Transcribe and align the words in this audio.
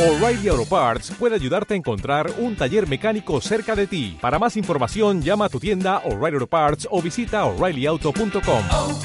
O'Reilly 0.00 0.48
Auto 0.48 0.64
Parts 0.64 1.12
puede 1.18 1.34
ayudarte 1.34 1.74
a 1.74 1.76
encontrar 1.76 2.32
un 2.38 2.56
taller 2.56 2.88
mecánico 2.88 3.38
cerca 3.42 3.76
de 3.76 3.86
ti. 3.86 4.16
Para 4.18 4.38
más 4.38 4.56
información, 4.56 5.20
llama 5.20 5.44
a 5.44 5.50
tu 5.50 5.60
tienda 5.60 5.98
O'Reilly 6.06 6.36
Auto 6.36 6.46
Parts 6.46 6.88
o 6.90 7.02
visita 7.02 7.44
oreillyauto.com. 7.44 8.64
oh, 8.72 8.98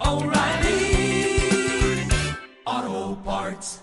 oh, 0.00 0.24
Parts. 3.24 3.80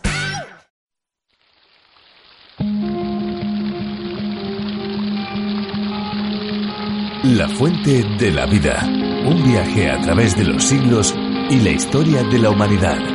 La 7.24 7.48
fuente 7.48 8.04
de 8.20 8.32
la 8.32 8.46
vida. 8.46 8.84
Un 9.26 9.42
viaje 9.42 9.90
a 9.90 10.02
través 10.02 10.36
de 10.36 10.44
los 10.44 10.66
siglos 10.66 11.16
y 11.50 11.62
la 11.62 11.70
historia 11.70 12.24
de 12.24 12.40
la 12.40 12.50
humanidad. 12.50 13.13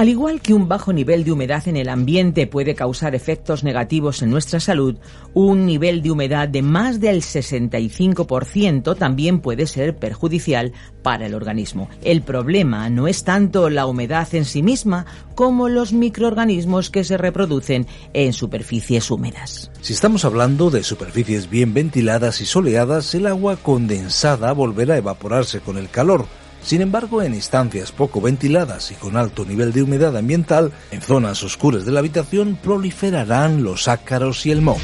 Al 0.00 0.08
igual 0.08 0.40
que 0.40 0.54
un 0.54 0.66
bajo 0.66 0.94
nivel 0.94 1.24
de 1.24 1.32
humedad 1.32 1.68
en 1.68 1.76
el 1.76 1.90
ambiente 1.90 2.46
puede 2.46 2.74
causar 2.74 3.14
efectos 3.14 3.64
negativos 3.64 4.22
en 4.22 4.30
nuestra 4.30 4.58
salud, 4.58 4.96
un 5.34 5.66
nivel 5.66 6.00
de 6.00 6.10
humedad 6.10 6.48
de 6.48 6.62
más 6.62 7.00
del 7.00 7.20
65% 7.20 8.96
también 8.96 9.40
puede 9.40 9.66
ser 9.66 9.94
perjudicial 9.96 10.72
para 11.02 11.26
el 11.26 11.34
organismo. 11.34 11.90
El 12.02 12.22
problema 12.22 12.88
no 12.88 13.08
es 13.08 13.24
tanto 13.24 13.68
la 13.68 13.84
humedad 13.84 14.26
en 14.34 14.46
sí 14.46 14.62
misma 14.62 15.04
como 15.34 15.68
los 15.68 15.92
microorganismos 15.92 16.88
que 16.88 17.04
se 17.04 17.18
reproducen 17.18 17.86
en 18.14 18.32
superficies 18.32 19.10
húmedas. 19.10 19.70
Si 19.82 19.92
estamos 19.92 20.24
hablando 20.24 20.70
de 20.70 20.82
superficies 20.82 21.50
bien 21.50 21.74
ventiladas 21.74 22.40
y 22.40 22.46
soleadas, 22.46 23.14
el 23.14 23.26
agua 23.26 23.56
condensada 23.56 24.50
volverá 24.52 24.94
a 24.94 24.98
evaporarse 24.98 25.60
con 25.60 25.76
el 25.76 25.90
calor. 25.90 26.24
Sin 26.62 26.80
embargo, 26.82 27.22
en 27.22 27.34
instancias 27.34 27.92
poco 27.92 28.20
ventiladas 28.20 28.90
y 28.90 28.94
con 28.94 29.16
alto 29.16 29.44
nivel 29.44 29.72
de 29.72 29.82
humedad 29.82 30.16
ambiental, 30.16 30.72
en 30.90 31.00
zonas 31.00 31.42
oscuras 31.42 31.84
de 31.84 31.92
la 31.92 32.00
habitación 32.00 32.58
proliferarán 32.62 33.62
los 33.62 33.88
ácaros 33.88 34.44
y 34.46 34.50
el 34.50 34.60
moho. 34.60 34.78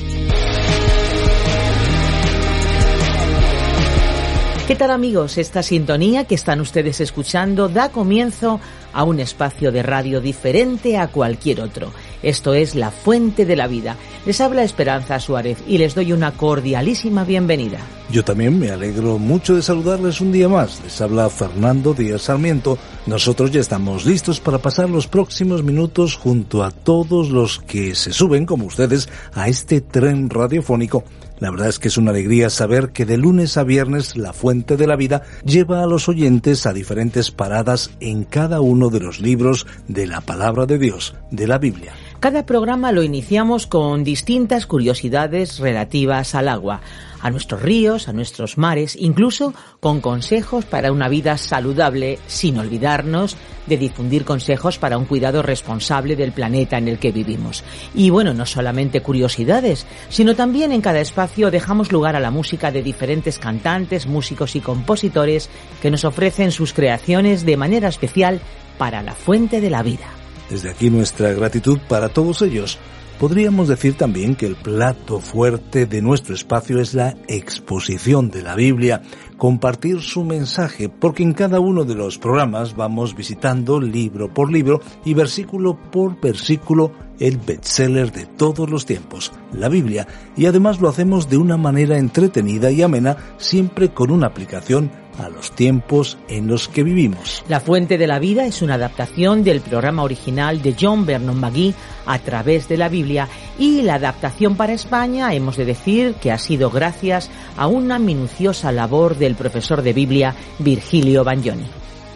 ¿Qué 4.66 4.74
tal 4.74 4.90
amigos? 4.90 5.38
Esta 5.38 5.62
sintonía 5.62 6.24
que 6.24 6.34
están 6.34 6.60
ustedes 6.60 7.00
escuchando 7.00 7.68
da 7.68 7.90
comienzo 7.90 8.58
a 8.92 9.04
un 9.04 9.20
espacio 9.20 9.70
de 9.70 9.84
radio 9.84 10.20
diferente 10.20 10.98
a 10.98 11.06
cualquier 11.06 11.60
otro. 11.60 11.92
Esto 12.20 12.52
es 12.52 12.74
La 12.74 12.90
Fuente 12.90 13.44
de 13.44 13.54
la 13.54 13.68
Vida. 13.68 13.94
Les 14.24 14.40
habla 14.40 14.64
Esperanza 14.64 15.20
Suárez 15.20 15.58
y 15.68 15.78
les 15.78 15.94
doy 15.94 16.12
una 16.12 16.32
cordialísima 16.32 17.22
bienvenida. 17.22 17.78
Yo 18.08 18.24
también 18.24 18.58
me 18.58 18.70
alegro 18.70 19.18
mucho 19.18 19.56
de 19.56 19.62
saludarles 19.62 20.20
un 20.20 20.30
día 20.30 20.48
más. 20.48 20.80
Les 20.84 21.00
habla 21.00 21.28
Fernando 21.28 21.92
Díaz 21.92 22.22
Sarmiento. 22.22 22.78
Nosotros 23.06 23.50
ya 23.50 23.60
estamos 23.60 24.06
listos 24.06 24.38
para 24.38 24.58
pasar 24.58 24.88
los 24.88 25.08
próximos 25.08 25.64
minutos 25.64 26.14
junto 26.14 26.62
a 26.62 26.70
todos 26.70 27.30
los 27.30 27.58
que 27.58 27.96
se 27.96 28.12
suben, 28.12 28.46
como 28.46 28.66
ustedes, 28.66 29.08
a 29.34 29.48
este 29.48 29.80
tren 29.80 30.30
radiofónico 30.30 31.02
la 31.38 31.50
verdad 31.50 31.68
es 31.68 31.78
que 31.78 31.88
es 31.88 31.98
una 31.98 32.12
alegría 32.12 32.48
saber 32.48 32.92
que 32.92 33.04
de 33.04 33.18
lunes 33.18 33.58
a 33.58 33.64
viernes 33.64 34.16
La 34.16 34.32
Fuente 34.32 34.78
de 34.78 34.86
la 34.86 34.96
Vida 34.96 35.22
lleva 35.44 35.82
a 35.82 35.86
los 35.86 36.08
oyentes 36.08 36.64
a 36.64 36.72
diferentes 36.72 37.30
paradas 37.30 37.90
en 38.00 38.24
cada 38.24 38.60
uno 38.62 38.88
de 38.88 39.00
los 39.00 39.20
libros 39.20 39.66
de 39.86 40.06
la 40.06 40.22
palabra 40.22 40.64
de 40.64 40.78
Dios, 40.78 41.14
de 41.30 41.46
la 41.46 41.58
Biblia. 41.58 41.92
Cada 42.20 42.46
programa 42.46 42.90
lo 42.92 43.02
iniciamos 43.02 43.66
con 43.66 44.02
distintas 44.02 44.66
curiosidades 44.66 45.58
relativas 45.58 46.34
al 46.34 46.48
agua, 46.48 46.80
a 47.26 47.30
nuestros 47.30 47.60
ríos, 47.60 48.08
a 48.08 48.12
nuestros 48.12 48.56
mares, 48.56 48.96
incluso 48.98 49.52
con 49.80 50.00
consejos 50.00 50.64
para 50.64 50.92
una 50.92 51.08
vida 51.08 51.36
saludable, 51.36 52.20
sin 52.28 52.56
olvidarnos 52.58 53.36
de 53.66 53.76
difundir 53.76 54.24
consejos 54.24 54.78
para 54.78 54.96
un 54.96 55.06
cuidado 55.06 55.42
responsable 55.42 56.14
del 56.14 56.30
planeta 56.30 56.78
en 56.78 56.86
el 56.86 56.98
que 57.00 57.10
vivimos. 57.10 57.64
Y 57.94 58.10
bueno, 58.10 58.32
no 58.32 58.46
solamente 58.46 59.02
curiosidades, 59.02 59.86
sino 60.08 60.36
también 60.36 60.70
en 60.70 60.80
cada 60.80 61.00
espacio 61.00 61.50
dejamos 61.50 61.90
lugar 61.90 62.14
a 62.14 62.20
la 62.20 62.30
música 62.30 62.70
de 62.70 62.82
diferentes 62.82 63.40
cantantes, 63.40 64.06
músicos 64.06 64.54
y 64.54 64.60
compositores 64.60 65.50
que 65.82 65.90
nos 65.90 66.04
ofrecen 66.04 66.52
sus 66.52 66.72
creaciones 66.72 67.44
de 67.44 67.56
manera 67.56 67.88
especial 67.88 68.40
para 68.78 69.02
la 69.02 69.16
fuente 69.16 69.60
de 69.60 69.70
la 69.70 69.82
vida. 69.82 70.06
Desde 70.48 70.70
aquí 70.70 70.90
nuestra 70.90 71.32
gratitud 71.32 71.80
para 71.88 72.08
todos 72.08 72.40
ellos. 72.42 72.78
Podríamos 73.18 73.68
decir 73.68 73.96
también 73.96 74.34
que 74.34 74.44
el 74.44 74.56
plato 74.56 75.20
fuerte 75.20 75.86
de 75.86 76.02
nuestro 76.02 76.34
espacio 76.34 76.78
es 76.78 76.92
la 76.92 77.16
exposición 77.28 78.30
de 78.30 78.42
la 78.42 78.54
Biblia, 78.54 79.00
compartir 79.38 80.02
su 80.02 80.22
mensaje, 80.22 80.90
porque 80.90 81.22
en 81.22 81.32
cada 81.32 81.58
uno 81.58 81.84
de 81.84 81.94
los 81.94 82.18
programas 82.18 82.76
vamos 82.76 83.16
visitando 83.16 83.80
libro 83.80 84.34
por 84.34 84.52
libro 84.52 84.82
y 85.06 85.14
versículo 85.14 85.78
por 85.90 86.20
versículo 86.20 86.92
el 87.18 87.38
bestseller 87.38 88.12
de 88.12 88.26
todos 88.26 88.68
los 88.68 88.84
tiempos, 88.84 89.32
la 89.50 89.70
Biblia, 89.70 90.06
y 90.36 90.44
además 90.44 90.82
lo 90.82 90.90
hacemos 90.90 91.30
de 91.30 91.38
una 91.38 91.56
manera 91.56 91.96
entretenida 91.96 92.70
y 92.70 92.82
amena, 92.82 93.16
siempre 93.38 93.94
con 93.94 94.10
una 94.10 94.26
aplicación 94.26 94.90
a 95.18 95.28
los 95.28 95.52
tiempos 95.52 96.18
en 96.28 96.46
los 96.48 96.68
que 96.68 96.82
vivimos. 96.82 97.44
La 97.48 97.60
Fuente 97.60 97.98
de 97.98 98.06
la 98.06 98.18
Vida 98.18 98.46
es 98.46 98.62
una 98.62 98.74
adaptación 98.74 99.44
del 99.44 99.60
programa 99.60 100.02
original 100.02 100.62
de 100.62 100.76
John 100.78 101.06
Vernon 101.06 101.38
McGee 101.38 101.74
a 102.06 102.18
través 102.18 102.68
de 102.68 102.76
la 102.76 102.88
Biblia 102.88 103.28
y 103.58 103.82
la 103.82 103.94
adaptación 103.94 104.56
para 104.56 104.72
España 104.72 105.34
hemos 105.34 105.56
de 105.56 105.64
decir 105.64 106.14
que 106.14 106.32
ha 106.32 106.38
sido 106.38 106.70
gracias 106.70 107.30
a 107.56 107.66
una 107.66 107.98
minuciosa 107.98 108.72
labor 108.72 109.16
del 109.16 109.34
profesor 109.34 109.82
de 109.82 109.92
Biblia 109.92 110.34
Virgilio 110.58 111.24
Bagnoni. 111.24 111.66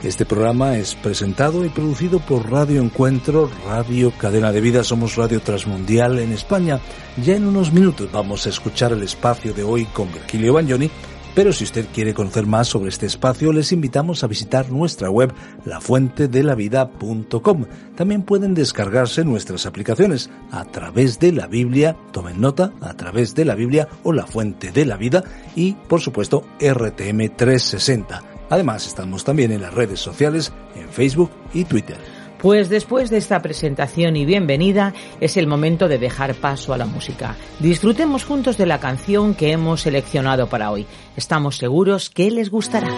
Este 0.03 0.25
programa 0.25 0.79
es 0.79 0.95
presentado 0.95 1.63
y 1.63 1.69
producido 1.69 2.21
por 2.21 2.51
Radio 2.51 2.81
Encuentro, 2.81 3.51
Radio 3.67 4.11
Cadena 4.13 4.51
de 4.51 4.63
Vida, 4.63 4.83
somos 4.83 5.17
Radio 5.17 5.43
Transmundial 5.43 6.19
en 6.21 6.33
España. 6.33 6.81
Ya 7.23 7.37
en 7.37 7.47
unos 7.47 7.71
minutos 7.71 8.11
vamos 8.11 8.47
a 8.47 8.49
escuchar 8.49 8.93
el 8.93 9.03
espacio 9.03 9.53
de 9.53 9.63
hoy 9.63 9.85
con 9.85 10.11
Virgilio 10.11 10.55
Bagnoni, 10.55 10.91
pero 11.35 11.53
si 11.53 11.65
usted 11.65 11.87
quiere 11.93 12.15
conocer 12.15 12.47
más 12.47 12.69
sobre 12.69 12.91
este 12.91 13.07
espacio, 13.07 13.53
les 13.53 13.73
invitamos 13.73 14.23
a 14.23 14.27
visitar 14.27 14.71
nuestra 14.71 15.11
web 15.11 15.33
lafuentedelavida.com. 15.65 17.65
También 17.97 18.23
pueden 18.23 18.55
descargarse 18.55 19.25
nuestras 19.25 19.67
aplicaciones 19.67 20.31
a 20.51 20.65
través 20.65 21.19
de 21.19 21.33
la 21.33 21.47
Biblia, 21.47 21.97
tomen 22.13 22.41
nota, 22.41 22.73
a 22.81 22.95
través 22.95 23.35
de 23.35 23.45
la 23.45 23.55
Biblia 23.55 23.89
o 24.03 24.13
la 24.13 24.27
Fuente 24.27 24.73
de 24.73 24.87
la 24.87 24.97
Vida 24.97 25.25
y, 25.55 25.73
por 25.73 26.01
supuesto, 26.01 26.45
RTM 26.59 27.37
360. 27.37 28.23
Además, 28.51 28.87
estamos 28.87 29.25
también 29.25 29.53
en 29.53 29.63
las 29.63 29.75
redes 29.75 30.01
sociales, 30.01 30.53
en 30.75 30.89
Facebook 30.89 31.31
y 31.55 31.65
Twitter. 31.65 32.20
Pues 32.43 32.71
después 32.71 33.11
de 33.11 33.19
esta 33.19 33.43
presentación 33.43 34.17
y 34.17 34.25
bienvenida, 34.25 34.95
es 35.21 35.37
el 35.37 35.47
momento 35.47 35.89
de 35.89 35.99
dejar 35.99 36.35
paso 36.35 36.73
a 36.73 36.79
la 36.79 36.87
música. 36.87 37.37
Disfrutemos 37.59 38.25
juntos 38.25 38.57
de 38.57 38.67
la 38.67 38.81
canción 38.81 39.35
que 39.35 39.53
hemos 39.53 39.83
seleccionado 39.83 40.49
para 40.49 40.71
hoy. 40.71 40.87
Estamos 41.17 41.59
seguros 41.59 42.09
que 42.09 42.31
les 42.31 42.51
gustará. 42.51 42.89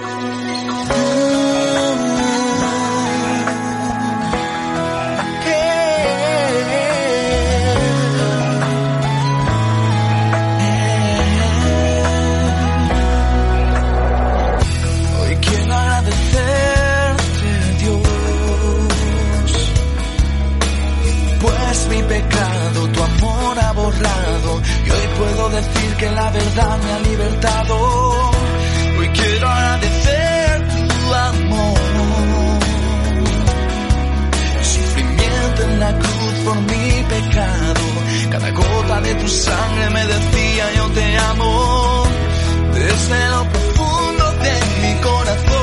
Decir 25.62 25.96
que 25.96 26.10
la 26.10 26.30
verdad 26.30 26.78
me 26.82 26.92
ha 26.92 26.98
libertado. 27.10 27.74
Hoy 28.98 29.08
quiero 29.08 29.48
agradecer 29.48 30.68
tu 30.68 31.14
amor, 31.14 31.78
el 34.58 34.64
sufrimiento 34.64 35.62
en 35.68 35.80
la 35.80 35.92
cruz 35.98 36.34
por 36.44 36.56
mi 36.70 37.04
pecado. 37.14 37.80
Cada 38.30 38.50
gota 38.50 39.00
de 39.00 39.14
tu 39.14 39.28
sangre 39.28 39.90
me 39.90 40.06
decía 40.06 40.64
yo 40.76 40.86
te 40.90 41.18
amo 41.18 42.04
desde 42.72 43.28
lo 43.28 43.44
profundo 43.50 44.32
de 44.44 44.54
mi 44.82 45.00
corazón. 45.00 45.61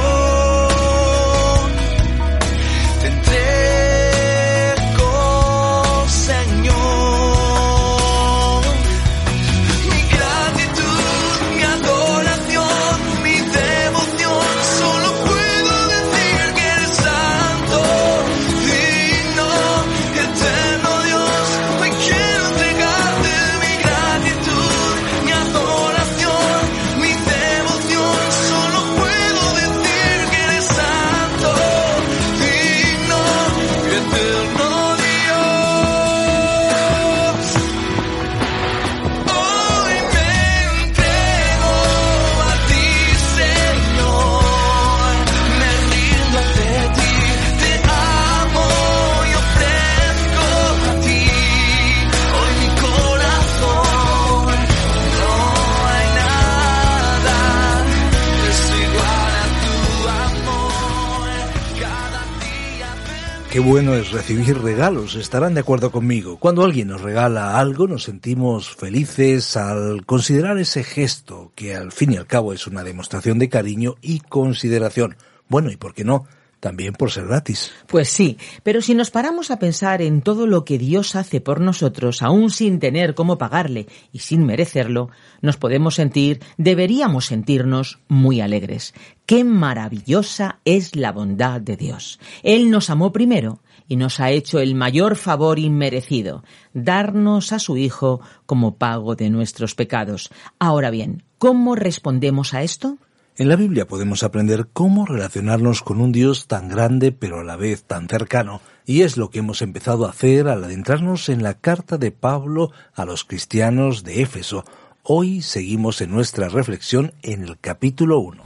Qué 63.59 63.65
bueno 63.65 63.93
es 63.93 64.13
recibir 64.13 64.57
regalos, 64.57 65.15
estarán 65.15 65.53
de 65.53 65.59
acuerdo 65.59 65.91
conmigo. 65.91 66.37
Cuando 66.39 66.63
alguien 66.63 66.87
nos 66.87 67.01
regala 67.01 67.59
algo 67.59 67.89
nos 67.89 68.03
sentimos 68.03 68.73
felices 68.73 69.57
al 69.57 70.05
considerar 70.05 70.57
ese 70.59 70.81
gesto 70.85 71.51
que 71.55 71.75
al 71.75 71.91
fin 71.91 72.13
y 72.13 72.15
al 72.15 72.25
cabo 72.25 72.53
es 72.53 72.67
una 72.67 72.85
demostración 72.85 73.37
de 73.37 73.49
cariño 73.49 73.95
y 74.01 74.21
consideración. 74.21 75.17
Bueno, 75.49 75.71
¿y 75.71 75.75
por 75.75 75.93
qué 75.93 76.05
no? 76.05 76.25
También 76.59 76.93
por 76.93 77.09
ser 77.09 77.27
gratis. 77.27 77.71
Pues 77.87 78.09
sí, 78.09 78.37
pero 78.63 78.81
si 78.81 78.93
nos 78.93 79.11
paramos 79.11 79.49
a 79.49 79.59
pensar 79.59 80.01
en 80.01 80.21
todo 80.21 80.45
lo 80.45 80.65
que 80.65 80.77
Dios 80.77 81.15
hace 81.15 81.39
por 81.39 81.61
nosotros, 81.61 82.21
aún 82.21 82.49
sin 82.49 82.79
tener 82.79 83.15
cómo 83.15 83.37
pagarle 83.37 83.87
y 84.11 84.19
sin 84.19 84.45
merecerlo, 84.45 85.09
nos 85.41 85.55
podemos 85.55 85.95
sentir, 85.95 86.41
deberíamos 86.57 87.27
sentirnos 87.27 87.99
muy 88.09 88.41
alegres. 88.41 88.93
Qué 89.25 89.45
maravillosa 89.45 90.59
es 90.65 90.97
la 90.97 91.13
bondad 91.13 91.61
de 91.61 91.77
Dios. 91.77 92.19
Él 92.43 92.69
nos 92.71 92.89
amó 92.89 93.13
primero 93.13 93.61
y 93.87 93.95
nos 93.95 94.19
ha 94.19 94.31
hecho 94.31 94.59
el 94.59 94.75
mayor 94.75 95.15
favor 95.15 95.59
inmerecido, 95.59 96.43
darnos 96.73 97.53
a 97.53 97.59
su 97.59 97.77
Hijo 97.77 98.19
como 98.45 98.75
pago 98.75 99.15
de 99.15 99.29
nuestros 99.29 99.75
pecados. 99.75 100.29
Ahora 100.59 100.91
bien, 100.91 101.23
¿cómo 101.37 101.75
respondemos 101.75 102.53
a 102.53 102.63
esto? 102.63 102.97
En 103.39 103.47
la 103.47 103.55
Biblia 103.55 103.87
podemos 103.87 104.23
aprender 104.23 104.67
cómo 104.73 105.05
relacionarnos 105.05 105.81
con 105.81 106.01
un 106.01 106.11
Dios 106.11 106.47
tan 106.47 106.67
grande 106.67 107.13
pero 107.13 107.39
a 107.39 107.43
la 107.45 107.55
vez 107.55 107.83
tan 107.83 108.09
cercano, 108.09 108.59
y 108.85 109.03
es 109.03 109.15
lo 109.15 109.29
que 109.29 109.39
hemos 109.39 109.61
empezado 109.61 110.05
a 110.05 110.09
hacer 110.09 110.49
al 110.49 110.61
adentrarnos 110.61 111.29
en 111.29 111.41
la 111.41 111.53
carta 111.53 111.97
de 111.97 112.11
Pablo 112.11 112.73
a 112.93 113.05
los 113.05 113.23
cristianos 113.23 114.03
de 114.03 114.23
Éfeso. 114.23 114.65
Hoy 115.03 115.41
seguimos 115.41 116.01
en 116.01 116.11
nuestra 116.11 116.49
reflexión 116.49 117.13
en 117.21 117.43
el 117.43 117.57
capítulo 117.57 118.19
1. 118.19 118.43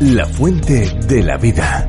La 0.00 0.26
fuente 0.26 0.94
de 1.08 1.22
la 1.22 1.38
vida. 1.38 1.88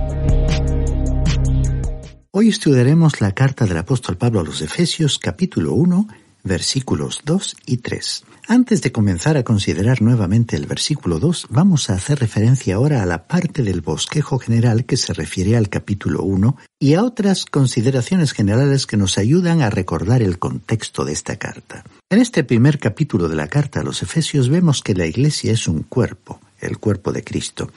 Hoy 2.32 2.48
estudiaremos 2.48 3.20
la 3.20 3.34
carta 3.34 3.66
del 3.66 3.80
apóstol 3.80 4.16
Pablo 4.16 4.40
a 4.40 4.44
los 4.46 4.62
Efesios 4.62 5.20
capítulo 5.20 5.74
1 5.74 6.08
versículos 6.46 7.22
2 7.26 7.58
y 7.66 7.78
3. 7.78 8.24
Antes 8.48 8.82
de 8.82 8.92
comenzar 8.92 9.38
a 9.38 9.44
considerar 9.44 10.02
nuevamente 10.02 10.58
el 10.58 10.66
versículo 10.66 11.18
2, 11.18 11.48
vamos 11.50 11.90
a 11.90 11.94
hacer 11.94 12.20
referencia 12.20 12.76
ahora 12.76 13.02
a 13.02 13.06
la 13.06 13.26
parte 13.26 13.64
del 13.64 13.80
bosquejo 13.80 14.38
general 14.38 14.84
que 14.84 14.98
se 14.98 15.14
refiere 15.14 15.56
al 15.56 15.70
capítulo 15.70 16.24
1 16.24 16.58
y 16.78 16.96
a 16.96 17.04
otras 17.04 17.46
consideraciones 17.46 18.34
generales 18.34 18.86
que 18.86 18.98
nos 18.98 19.18
ayudan 19.18 19.62
a 19.62 19.70
recordar 19.70 20.22
el 20.22 20.40
contexto 20.40 21.06
de 21.06 21.14
esta 21.14 21.38
carta. 21.38 21.86
En 22.10 22.20
este 22.20 22.44
primer 22.44 22.80
capítulo 22.80 23.30
de 23.30 23.38
la 23.38 23.48
carta 23.48 23.80
a 23.80 23.84
los 23.84 24.04
Efesios 24.04 24.50
vemos 24.50 24.82
que 24.82 24.94
la 24.94 25.06
Iglesia 25.06 25.54
es 25.54 25.70
un 25.70 25.84
cuerpo, 25.84 26.42
el 26.60 26.80
cuerpo 26.80 27.14
de 27.14 27.24
Cristo. 27.24 27.72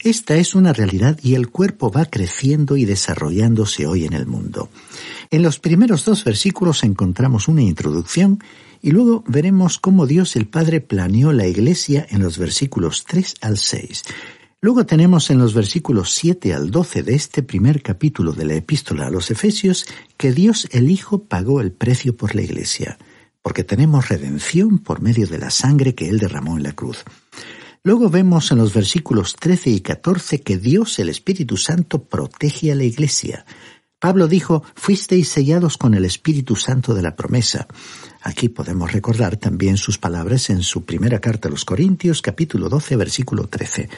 Esta 0.00 0.36
es 0.36 0.54
una 0.54 0.72
realidad 0.72 1.18
y 1.22 1.34
el 1.34 1.50
cuerpo 1.50 1.90
va 1.90 2.06
creciendo 2.06 2.78
y 2.78 2.86
desarrollándose 2.86 3.86
hoy 3.86 4.06
en 4.06 4.14
el 4.14 4.24
mundo. 4.24 4.70
En 5.30 5.42
los 5.42 5.58
primeros 5.58 6.06
dos 6.06 6.24
versículos 6.24 6.84
encontramos 6.84 7.48
una 7.48 7.62
introducción 7.62 8.40
y 8.86 8.92
luego 8.92 9.24
veremos 9.26 9.80
cómo 9.80 10.06
Dios 10.06 10.36
el 10.36 10.46
Padre 10.46 10.80
planeó 10.80 11.32
la 11.32 11.48
Iglesia 11.48 12.06
en 12.08 12.22
los 12.22 12.38
versículos 12.38 13.04
3 13.04 13.34
al 13.40 13.58
6. 13.58 14.04
Luego 14.60 14.86
tenemos 14.86 15.28
en 15.30 15.38
los 15.40 15.54
versículos 15.54 16.14
7 16.14 16.54
al 16.54 16.70
12 16.70 17.02
de 17.02 17.16
este 17.16 17.42
primer 17.42 17.82
capítulo 17.82 18.30
de 18.30 18.44
la 18.44 18.54
epístola 18.54 19.08
a 19.08 19.10
los 19.10 19.32
Efesios 19.32 19.86
que 20.16 20.32
Dios 20.32 20.68
el 20.70 20.88
Hijo 20.88 21.24
pagó 21.24 21.60
el 21.60 21.72
precio 21.72 22.16
por 22.16 22.36
la 22.36 22.42
Iglesia, 22.42 22.96
porque 23.42 23.64
tenemos 23.64 24.08
redención 24.08 24.78
por 24.78 25.02
medio 25.02 25.26
de 25.26 25.38
la 25.38 25.50
sangre 25.50 25.96
que 25.96 26.08
Él 26.08 26.20
derramó 26.20 26.56
en 26.56 26.62
la 26.62 26.72
cruz. 26.72 27.02
Luego 27.82 28.08
vemos 28.08 28.52
en 28.52 28.58
los 28.58 28.72
versículos 28.72 29.34
13 29.34 29.70
y 29.70 29.80
14 29.80 30.42
que 30.42 30.58
Dios, 30.58 31.00
el 31.00 31.08
Espíritu 31.08 31.56
Santo, 31.56 32.04
protege 32.04 32.70
a 32.70 32.76
la 32.76 32.84
Iglesia. 32.84 33.46
Pablo 33.98 34.28
dijo, 34.28 34.62
fuisteis 34.76 35.28
sellados 35.28 35.76
con 35.76 35.94
el 35.94 36.04
Espíritu 36.04 36.54
Santo 36.54 36.94
de 36.94 37.02
la 37.02 37.16
promesa. 37.16 37.66
Aquí 38.26 38.48
podemos 38.48 38.90
recordar 38.90 39.36
también 39.36 39.76
sus 39.76 39.98
palabras 39.98 40.50
en 40.50 40.64
su 40.64 40.84
primera 40.84 41.20
carta 41.20 41.46
a 41.46 41.50
los 41.52 41.64
Corintios, 41.64 42.22
capítulo 42.22 42.68
12, 42.68 42.96
versículo 42.96 43.46
13 43.46 43.88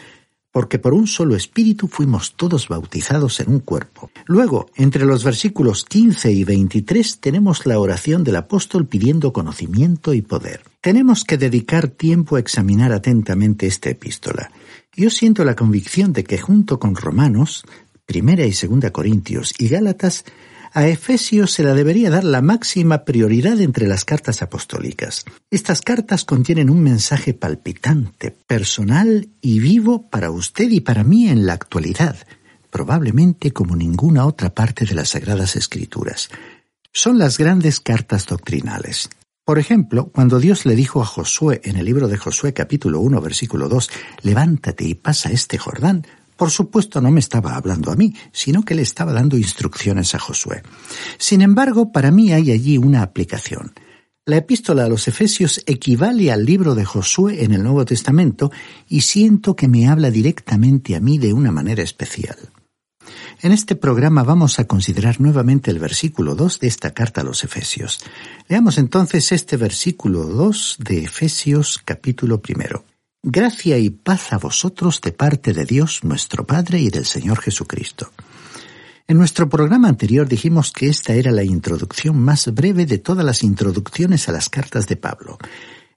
porque 0.51 0.79
por 0.79 0.95
un 0.95 1.07
solo 1.07 1.37
espíritu 1.37 1.89
fuimos 1.89 2.35
todos 2.35 2.69
bautizados 2.69 3.39
en 3.39 3.51
un 3.51 3.61
cuerpo. 3.61 4.11
Luego, 4.27 4.71
entre 4.77 5.05
los 5.05 5.23
versículos 5.23 5.85
15 5.85 6.33
y 6.33 6.43
23 6.43 7.21
tenemos 7.21 7.65
la 7.67 7.79
oración 7.79 8.25
del 8.25 8.37
apóstol 8.37 8.87
pidiendo 8.87 9.33
conocimiento 9.33 10.15
y 10.15 10.23
poder. 10.23 10.63
Tenemos 10.81 11.25
que 11.25 11.37
dedicar 11.37 11.89
tiempo 11.89 12.37
a 12.37 12.41
examinar 12.41 12.93
atentamente 12.93 13.67
esta 13.67 13.91
epístola. 13.91 14.51
Yo 14.97 15.11
siento 15.11 15.45
la 15.45 15.55
convicción 15.55 16.13
de 16.13 16.25
que 16.25 16.39
junto 16.39 16.81
con 16.81 16.97
Romanos, 16.97 17.65
Primera 18.05 18.47
y 18.47 18.53
Segunda 18.53 18.91
Corintios 18.91 19.55
y 19.59 19.69
Gálatas, 19.69 20.25
a 20.73 20.87
Efesios 20.87 21.53
se 21.53 21.63
la 21.63 21.75
debería 21.75 22.11
dar 22.11 22.25
la 22.25 22.43
máxima 22.43 23.05
prioridad 23.05 23.61
entre 23.61 23.87
las 23.87 24.05
cartas 24.05 24.43
apostólicas. 24.43 25.25
Estas 25.51 25.81
cartas 25.81 26.25
contienen 26.25 26.71
un 26.71 26.83
mensaje 26.83 27.35
palpitante, 27.35 28.31
personal 28.31 29.29
y 29.41 29.61
vivo 29.61 30.09
para 30.09 30.31
usted 30.31 30.71
y 30.71 30.81
para 30.81 31.05
mí 31.05 31.29
en 31.29 31.47
la 31.47 31.55
actualidad, 31.55 32.17
probablemente 32.71 33.53
como 33.53 33.77
ninguna 33.77 34.27
otra 34.27 34.55
parte 34.55 34.85
de 34.85 34.95
las 34.95 35.11
Sagradas 35.11 35.57
Escrituras. 35.57 36.31
Son 36.93 37.19
las 37.19 37.39
grandes 37.39 37.81
cartas 37.81 38.27
doctrinales. 38.27 39.11
Por 39.45 39.59
ejemplo, 39.59 40.11
cuando 40.13 40.41
Dios 40.41 40.67
le 40.67 40.75
dijo 40.77 41.01
a 41.01 41.07
Josué 41.07 41.63
en 41.65 41.77
el 41.77 41.87
libro 41.87 42.07
de 42.07 42.19
Josué 42.19 42.53
capítulo 42.53 43.01
1 43.01 43.21
versículo 43.23 43.69
2, 43.71 43.91
levántate 44.23 44.85
y 44.85 44.95
pasa 44.95 45.31
este 45.31 45.57
Jordán, 45.57 46.07
por 46.39 46.51
supuesto 46.53 47.01
no 47.01 47.11
me 47.11 47.19
estaba 47.19 47.57
hablando 47.57 47.91
a 47.91 47.97
mí, 47.97 48.15
sino 48.33 48.63
que 48.63 48.77
le 48.77 48.83
estaba 48.83 49.13
dando 49.13 49.37
instrucciones 49.37 50.15
a 50.15 50.21
Josué. 50.21 50.63
Sin 51.19 51.43
embargo, 51.43 51.91
para 51.91 52.13
mí 52.13 52.33
hay 52.33 52.53
allí 52.53 52.79
una 52.79 53.03
aplicación. 53.03 53.73
La 54.25 54.37
epístola 54.37 54.85
a 54.85 54.89
los 54.89 55.09
Efesios 55.09 55.63
equivale 55.67 56.31
al 56.31 56.45
libro 56.45 56.77
de 56.77 56.85
Josué 56.85 57.43
en 57.43 57.53
el 57.53 57.65
Nuevo 57.65 57.85
Testamento 57.85 58.53
y 58.89 59.01
siento 59.01 59.57
que 59.57 59.67
me 59.67 59.89
habla 59.89 60.13
directamente 60.13 60.95
a 60.95 61.01
mí 61.01 61.19
de 61.19 61.33
una 61.33 61.51
manera 61.51 61.83
especial. 61.83 62.37
En 63.43 63.51
este 63.51 63.75
programa 63.75 64.23
vamos 64.23 64.61
a 64.61 64.67
considerar 64.67 65.21
nuevamente 65.21 65.73
el 65.73 65.81
versículo 65.81 66.37
2 66.37 66.61
de 66.61 66.69
esta 66.69 66.93
carta 66.93 67.23
a 67.23 67.25
los 67.25 67.43
Efesios. 67.43 68.01
Leamos 68.49 68.79
entonces 68.79 69.33
este 69.33 69.57
versículo 69.57 70.25
2 70.25 70.77
de 70.79 71.03
Efesios 71.03 71.81
capítulo 71.85 72.41
primero. 72.41 72.85
Gracia 73.25 73.79
y 73.79 73.91
paz 73.91 74.33
a 74.33 74.39
vosotros 74.39 75.01
de 75.01 75.11
parte 75.11 75.53
de 75.53 75.65
Dios 75.65 76.05
nuestro 76.05 76.47
Padre 76.47 76.79
y 76.79 76.89
del 76.89 77.05
Señor 77.05 77.41
Jesucristo. 77.41 78.13
En 79.09 79.19
nuestro 79.19 79.49
programa 79.49 79.89
anterior 79.89 80.29
dijimos 80.29 80.71
que 80.71 80.89
esta 80.89 81.15
era 81.15 81.33
la 81.33 81.43
introducción 81.43 82.17
más 82.17 82.55
breve 82.55 82.87
de 82.87 82.99
todas 82.99 83.25
las 83.25 83.43
introducciones 83.43 84.29
a 84.29 84.33
las 84.33 84.49
cartas 84.49 84.87
de 84.87 84.97
Pablo. 84.97 85.37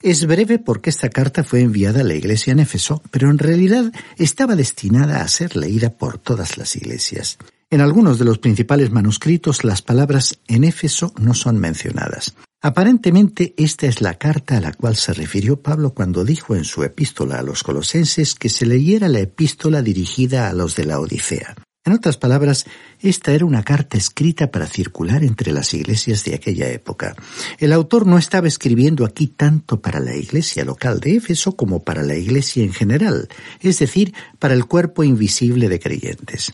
Es 0.02 0.26
breve 0.26 0.58
porque 0.58 0.90
esta 0.90 1.10
carta 1.10 1.44
fue 1.44 1.62
enviada 1.62 2.02
a 2.02 2.04
la 2.04 2.16
iglesia 2.16 2.54
en 2.54 2.60
Éfeso, 2.60 3.04
pero 3.12 3.30
en 3.30 3.38
realidad 3.38 3.94
estaba 4.18 4.56
destinada 4.56 5.22
a 5.22 5.28
ser 5.28 5.56
leída 5.56 5.92
por 5.92 6.18
todas 6.18 6.58
las 6.58 6.76
iglesias. 6.76 7.38
En 7.70 7.82
algunos 7.82 8.18
de 8.18 8.26
los 8.26 8.40
principales 8.40 8.90
manuscritos 8.90 9.64
las 9.64 9.84
palabras 9.84 10.40
en 10.48 10.64
Éfeso 10.64 11.14
no 11.20 11.36
son 11.36 11.60
mencionadas. 11.60 12.34
Aparentemente 12.64 13.56
esta 13.58 13.88
es 13.88 14.02
la 14.02 14.20
carta 14.20 14.58
a 14.58 14.62
la 14.62 14.72
cual 14.72 14.96
se 14.96 15.14
refirió 15.14 15.62
Pablo 15.62 15.96
cuando 15.96 16.24
dijo 16.24 16.56
en 16.56 16.64
su 16.64 16.84
epístola 16.84 17.40
a 17.40 17.44
los 17.44 17.64
colosenses 17.64 18.36
que 18.36 18.50
se 18.50 18.68
leyera 18.68 19.08
la 19.08 19.20
epístola 19.20 19.82
dirigida 19.82 20.48
a 20.48 20.54
los 20.54 20.76
de 20.76 20.86
la 20.86 21.00
Odisea. 21.00 21.56
En 21.84 21.94
otras 21.94 22.18
palabras, 22.18 22.68
esta 23.00 23.32
era 23.32 23.44
una 23.44 23.64
carta 23.64 23.98
escrita 23.98 24.52
para 24.52 24.68
circular 24.68 25.24
entre 25.24 25.52
las 25.52 25.74
iglesias 25.74 26.24
de 26.24 26.36
aquella 26.36 26.70
época. 26.70 27.16
El 27.58 27.74
autor 27.74 28.06
no 28.06 28.20
estaba 28.20 28.48
escribiendo 28.48 29.04
aquí 29.04 29.26
tanto 29.26 29.82
para 29.82 30.00
la 30.00 30.16
iglesia 30.16 30.64
local 30.64 31.00
de 31.00 31.16
Éfeso 31.16 31.56
como 31.56 31.84
para 31.84 32.04
la 32.04 32.16
iglesia 32.16 32.64
en 32.64 32.74
general, 32.74 33.28
es 33.60 33.80
decir, 33.80 34.14
para 34.38 34.54
el 34.54 34.66
cuerpo 34.66 35.04
invisible 35.04 35.68
de 35.68 35.80
creyentes. 35.80 36.54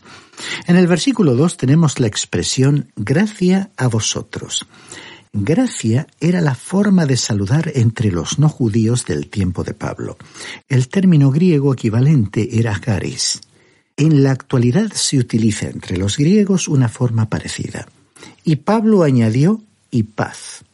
En 0.66 0.76
el 0.76 0.86
versículo 0.86 1.34
2 1.34 1.58
tenemos 1.58 2.00
la 2.00 2.06
expresión 2.06 2.90
gracia 2.96 3.70
a 3.76 3.88
vosotros. 3.88 4.66
Gracia 5.32 6.06
era 6.20 6.40
la 6.40 6.54
forma 6.54 7.06
de 7.06 7.16
saludar 7.16 7.70
entre 7.74 8.10
los 8.10 8.38
no 8.38 8.48
judíos 8.48 9.04
del 9.04 9.28
tiempo 9.28 9.64
de 9.64 9.74
Pablo. 9.74 10.16
El 10.68 10.88
término 10.88 11.30
griego 11.30 11.72
equivalente 11.72 12.58
era 12.58 12.80
charis. 12.80 13.40
En 13.96 14.22
la 14.22 14.30
actualidad 14.30 14.92
se 14.92 15.18
utiliza 15.18 15.66
entre 15.66 15.96
los 15.96 16.16
griegos 16.16 16.68
una 16.68 16.88
forma 16.88 17.28
parecida. 17.28 17.88
Y 18.44 18.56
Pablo 18.56 19.02
añadió 19.02 19.62
y 19.90 20.04
paz. 20.04 20.64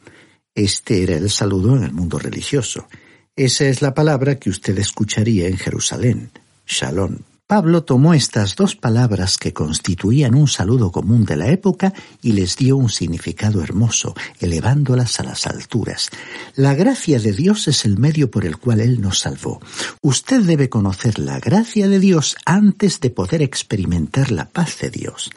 Este 0.53 1.03
era 1.03 1.15
el 1.15 1.29
saludo 1.29 1.75
en 1.75 1.83
el 1.83 1.91
mundo 1.91 2.17
religioso. 2.17 2.87
Esa 3.35 3.65
es 3.65 3.81
la 3.81 3.93
palabra 3.93 4.35
que 4.35 4.49
usted 4.49 4.77
escucharía 4.77 5.47
en 5.47 5.57
Jerusalén, 5.57 6.31
shalom. 6.65 7.17
Pablo 7.47 7.83
tomó 7.83 8.15
estas 8.15 8.55
dos 8.55 8.75
palabras 8.75 9.37
que 9.37 9.53
constituían 9.53 10.33
un 10.33 10.47
saludo 10.47 10.91
común 10.91 11.25
de 11.25 11.35
la 11.35 11.47
época 11.49 11.93
y 12.23 12.31
les 12.31 12.55
dio 12.55 12.75
un 12.75 12.89
significado 12.89 13.61
hermoso, 13.61 14.15
elevándolas 14.39 15.19
a 15.19 15.23
las 15.23 15.45
alturas. 15.45 16.09
La 16.55 16.73
gracia 16.73 17.19
de 17.19 17.33
Dios 17.33 17.67
es 17.67 17.85
el 17.85 17.99
medio 17.99 18.31
por 18.31 18.45
el 18.45 18.57
cual 18.57 18.79
Él 18.79 18.99
nos 18.99 19.19
salvó. 19.19 19.61
Usted 20.01 20.41
debe 20.41 20.69
conocer 20.69 21.19
la 21.19 21.39
gracia 21.39 21.87
de 21.87 21.99
Dios 21.99 22.35
antes 22.47 22.99
de 22.99 23.11
poder 23.11 23.43
experimentar 23.43 24.31
la 24.31 24.49
paz 24.49 24.79
de 24.79 24.89
Dios. 24.89 25.29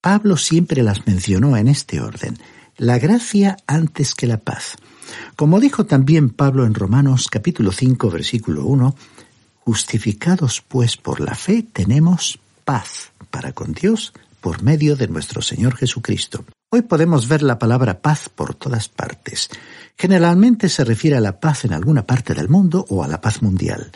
Pablo 0.00 0.36
siempre 0.36 0.82
las 0.82 1.06
mencionó 1.06 1.56
en 1.56 1.68
este 1.68 2.00
orden, 2.00 2.40
la 2.76 2.98
gracia 2.98 3.56
antes 3.68 4.16
que 4.16 4.26
la 4.26 4.38
paz. 4.38 4.74
Como 5.36 5.60
dijo 5.60 5.86
también 5.86 6.30
Pablo 6.30 6.66
en 6.66 6.74
Romanos 6.74 7.28
capítulo 7.30 7.70
5 7.70 8.10
versículo 8.10 8.64
1, 8.66 8.96
justificados 9.66 10.62
pues 10.66 10.96
por 10.96 11.20
la 11.20 11.34
fe 11.34 11.64
tenemos 11.64 12.38
paz 12.64 13.10
para 13.30 13.50
con 13.50 13.72
Dios 13.72 14.12
por 14.40 14.62
medio 14.62 14.94
de 14.94 15.08
nuestro 15.08 15.42
Señor 15.42 15.76
Jesucristo. 15.76 16.44
Hoy 16.70 16.82
podemos 16.82 17.26
ver 17.26 17.42
la 17.42 17.58
palabra 17.58 18.00
paz 18.00 18.28
por 18.28 18.54
todas 18.54 18.88
partes. 18.88 19.50
Generalmente 19.98 20.68
se 20.68 20.84
refiere 20.84 21.16
a 21.16 21.20
la 21.20 21.40
paz 21.40 21.64
en 21.64 21.72
alguna 21.72 22.06
parte 22.06 22.32
del 22.32 22.48
mundo 22.48 22.84
o 22.90 23.02
a 23.02 23.08
la 23.08 23.20
paz 23.20 23.42
mundial. 23.42 23.90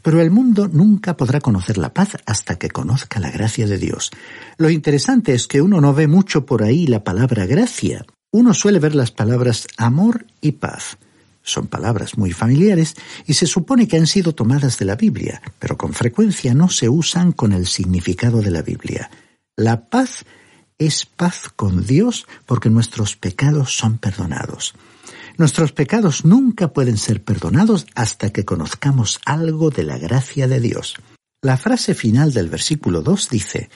Pero 0.00 0.20
el 0.20 0.30
mundo 0.30 0.68
nunca 0.68 1.16
podrá 1.16 1.40
conocer 1.40 1.76
la 1.76 1.92
paz 1.92 2.16
hasta 2.24 2.56
que 2.56 2.70
conozca 2.70 3.18
la 3.18 3.32
gracia 3.32 3.66
de 3.66 3.78
Dios. 3.78 4.12
Lo 4.58 4.70
interesante 4.70 5.34
es 5.34 5.48
que 5.48 5.60
uno 5.60 5.80
no 5.80 5.92
ve 5.92 6.06
mucho 6.06 6.46
por 6.46 6.62
ahí 6.62 6.86
la 6.86 7.02
palabra 7.02 7.46
gracia. 7.46 8.06
Uno 8.30 8.54
suele 8.54 8.78
ver 8.78 8.94
las 8.94 9.10
palabras 9.10 9.66
amor 9.76 10.26
y 10.40 10.52
paz. 10.52 10.98
Son 11.46 11.68
palabras 11.68 12.18
muy 12.18 12.32
familiares 12.32 12.96
y 13.24 13.34
se 13.34 13.46
supone 13.46 13.86
que 13.86 13.96
han 13.96 14.08
sido 14.08 14.34
tomadas 14.34 14.78
de 14.78 14.84
la 14.84 14.96
Biblia, 14.96 15.40
pero 15.60 15.78
con 15.78 15.92
frecuencia 15.92 16.54
no 16.54 16.68
se 16.68 16.88
usan 16.88 17.30
con 17.30 17.52
el 17.52 17.68
significado 17.68 18.42
de 18.42 18.50
la 18.50 18.62
Biblia. 18.62 19.12
La 19.56 19.88
paz 19.88 20.24
es 20.76 21.06
paz 21.06 21.48
con 21.54 21.86
Dios 21.86 22.26
porque 22.46 22.68
nuestros 22.68 23.16
pecados 23.16 23.76
son 23.76 23.98
perdonados. 23.98 24.74
Nuestros 25.38 25.70
pecados 25.70 26.24
nunca 26.24 26.72
pueden 26.72 26.96
ser 26.96 27.22
perdonados 27.22 27.86
hasta 27.94 28.30
que 28.30 28.44
conozcamos 28.44 29.20
algo 29.24 29.70
de 29.70 29.84
la 29.84 29.98
gracia 29.98 30.48
de 30.48 30.58
Dios. 30.58 30.96
La 31.42 31.56
frase 31.56 31.94
final 31.94 32.32
del 32.32 32.48
versículo 32.48 33.02
2 33.02 33.28
dice, 33.28 33.70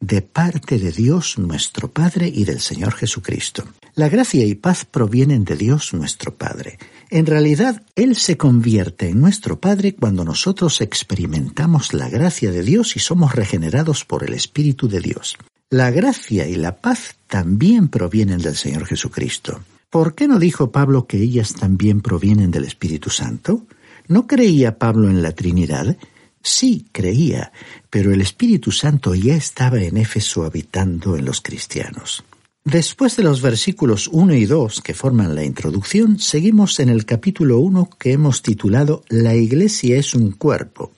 de 0.00 0.20
parte 0.20 0.78
de 0.78 0.92
Dios 0.92 1.38
nuestro 1.38 1.90
Padre 1.90 2.28
y 2.28 2.44
del 2.44 2.60
Señor 2.60 2.92
Jesucristo. 2.92 3.64
La 3.96 4.10
gracia 4.10 4.44
y 4.44 4.54
paz 4.54 4.84
provienen 4.84 5.46
de 5.46 5.56
Dios 5.56 5.94
nuestro 5.94 6.34
Padre. 6.34 6.78
En 7.08 7.24
realidad, 7.24 7.82
Él 7.94 8.14
se 8.14 8.36
convierte 8.36 9.08
en 9.08 9.22
nuestro 9.22 9.58
Padre 9.58 9.94
cuando 9.94 10.22
nosotros 10.22 10.82
experimentamos 10.82 11.94
la 11.94 12.10
gracia 12.10 12.52
de 12.52 12.62
Dios 12.62 12.94
y 12.96 12.98
somos 12.98 13.34
regenerados 13.34 14.04
por 14.04 14.22
el 14.22 14.34
Espíritu 14.34 14.86
de 14.86 15.00
Dios. 15.00 15.38
La 15.70 15.90
gracia 15.90 16.46
y 16.46 16.56
la 16.56 16.76
paz 16.76 17.16
también 17.26 17.88
provienen 17.88 18.36
del 18.36 18.56
Señor 18.56 18.84
Jesucristo. 18.84 19.62
¿Por 19.88 20.14
qué 20.14 20.28
no 20.28 20.38
dijo 20.38 20.70
Pablo 20.70 21.06
que 21.06 21.16
ellas 21.16 21.54
también 21.54 22.02
provienen 22.02 22.50
del 22.50 22.64
Espíritu 22.64 23.08
Santo? 23.08 23.66
¿No 24.08 24.26
creía 24.26 24.76
Pablo 24.76 25.08
en 25.08 25.22
la 25.22 25.32
Trinidad? 25.32 25.96
Sí, 26.42 26.84
creía, 26.92 27.50
pero 27.88 28.12
el 28.12 28.20
Espíritu 28.20 28.72
Santo 28.72 29.14
ya 29.14 29.36
estaba 29.36 29.80
en 29.80 29.96
Éfeso 29.96 30.44
habitando 30.44 31.16
en 31.16 31.24
los 31.24 31.40
cristianos. 31.40 32.24
Después 32.66 33.14
de 33.14 33.22
los 33.22 33.42
versículos 33.42 34.08
1 34.08 34.34
y 34.34 34.44
2 34.44 34.80
que 34.80 34.92
forman 34.92 35.36
la 35.36 35.44
introducción, 35.44 36.18
seguimos 36.18 36.80
en 36.80 36.88
el 36.88 37.04
capítulo 37.04 37.60
1 37.60 37.90
que 37.96 38.10
hemos 38.10 38.42
titulado 38.42 39.04
La 39.08 39.36
Iglesia 39.36 39.96
es 39.96 40.16
un 40.16 40.32
cuerpo. 40.32 40.90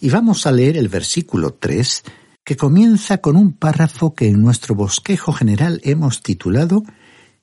Y 0.00 0.08
vamos 0.08 0.46
a 0.46 0.52
leer 0.52 0.78
el 0.78 0.88
versículo 0.88 1.52
3 1.52 2.04
que 2.42 2.56
comienza 2.56 3.18
con 3.18 3.36
un 3.36 3.52
párrafo 3.52 4.14
que 4.14 4.28
en 4.28 4.40
nuestro 4.40 4.74
bosquejo 4.74 5.34
general 5.34 5.78
hemos 5.84 6.22
titulado 6.22 6.84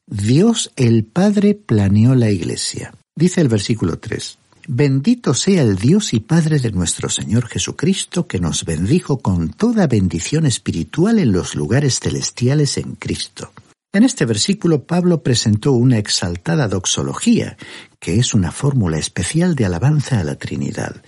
Dios 0.08 0.72
el 0.76 1.06
Padre 1.06 1.54
planeó 1.54 2.16
la 2.16 2.32
Iglesia. 2.32 2.96
Dice 3.16 3.42
el 3.42 3.48
versículo 3.48 4.00
3. 4.00 4.40
Bendito 4.74 5.34
sea 5.34 5.64
el 5.64 5.76
Dios 5.76 6.14
y 6.14 6.22
Padre 6.22 6.58
de 6.58 6.72
nuestro 6.72 7.10
Señor 7.10 7.46
Jesucristo, 7.46 8.26
que 8.26 8.40
nos 8.40 8.64
bendijo 8.64 9.18
con 9.18 9.50
toda 9.50 9.86
bendición 9.86 10.46
espiritual 10.46 11.20
en 11.20 11.34
los 11.34 11.56
lugares 11.56 12.00
celestiales 12.00 12.78
en 12.78 12.96
Cristo. 12.96 13.52
En 13.92 14.04
este 14.04 14.24
versículo 14.24 14.86
Pablo 14.86 15.24
presentó 15.24 15.74
una 15.74 15.98
exaltada 15.98 16.70
doxología, 16.70 17.58
que 18.00 18.18
es 18.18 18.34
una 18.34 18.54
fórmula 18.54 18.98
especial 18.98 19.56
de 19.56 19.66
alabanza 19.66 20.22
a 20.22 20.24
la 20.24 20.36
Trinidad. 20.36 21.04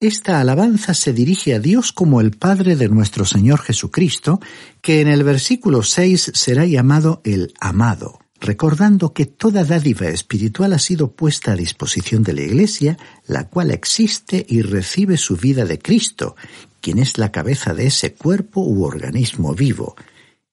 Esta 0.00 0.38
alabanza 0.38 0.92
se 0.92 1.14
dirige 1.14 1.54
a 1.54 1.60
Dios 1.60 1.94
como 1.94 2.20
el 2.20 2.32
Padre 2.32 2.76
de 2.76 2.90
nuestro 2.90 3.24
Señor 3.24 3.60
Jesucristo, 3.60 4.38
que 4.82 5.00
en 5.00 5.08
el 5.08 5.24
versículo 5.24 5.82
6 5.82 6.32
será 6.34 6.66
llamado 6.66 7.22
el 7.24 7.54
amado, 7.58 8.18
recordando 8.40 9.12
que 9.12 9.26
toda 9.26 9.64
dádiva 9.64 10.08
espiritual 10.08 10.72
ha 10.72 10.78
sido 10.78 11.12
puesta 11.12 11.52
a 11.52 11.56
disposición 11.56 12.22
de 12.22 12.32
la 12.32 12.42
Iglesia, 12.42 12.96
la 13.26 13.48
cual 13.48 13.70
existe 13.70 14.44
y 14.48 14.62
recibe 14.62 15.16
su 15.16 15.36
vida 15.36 15.64
de 15.64 15.78
Cristo, 15.78 16.36
quien 16.80 16.98
es 16.98 17.18
la 17.18 17.32
cabeza 17.32 17.74
de 17.74 17.86
ese 17.86 18.14
cuerpo 18.14 18.60
u 18.60 18.84
organismo 18.84 19.54
vivo, 19.54 19.96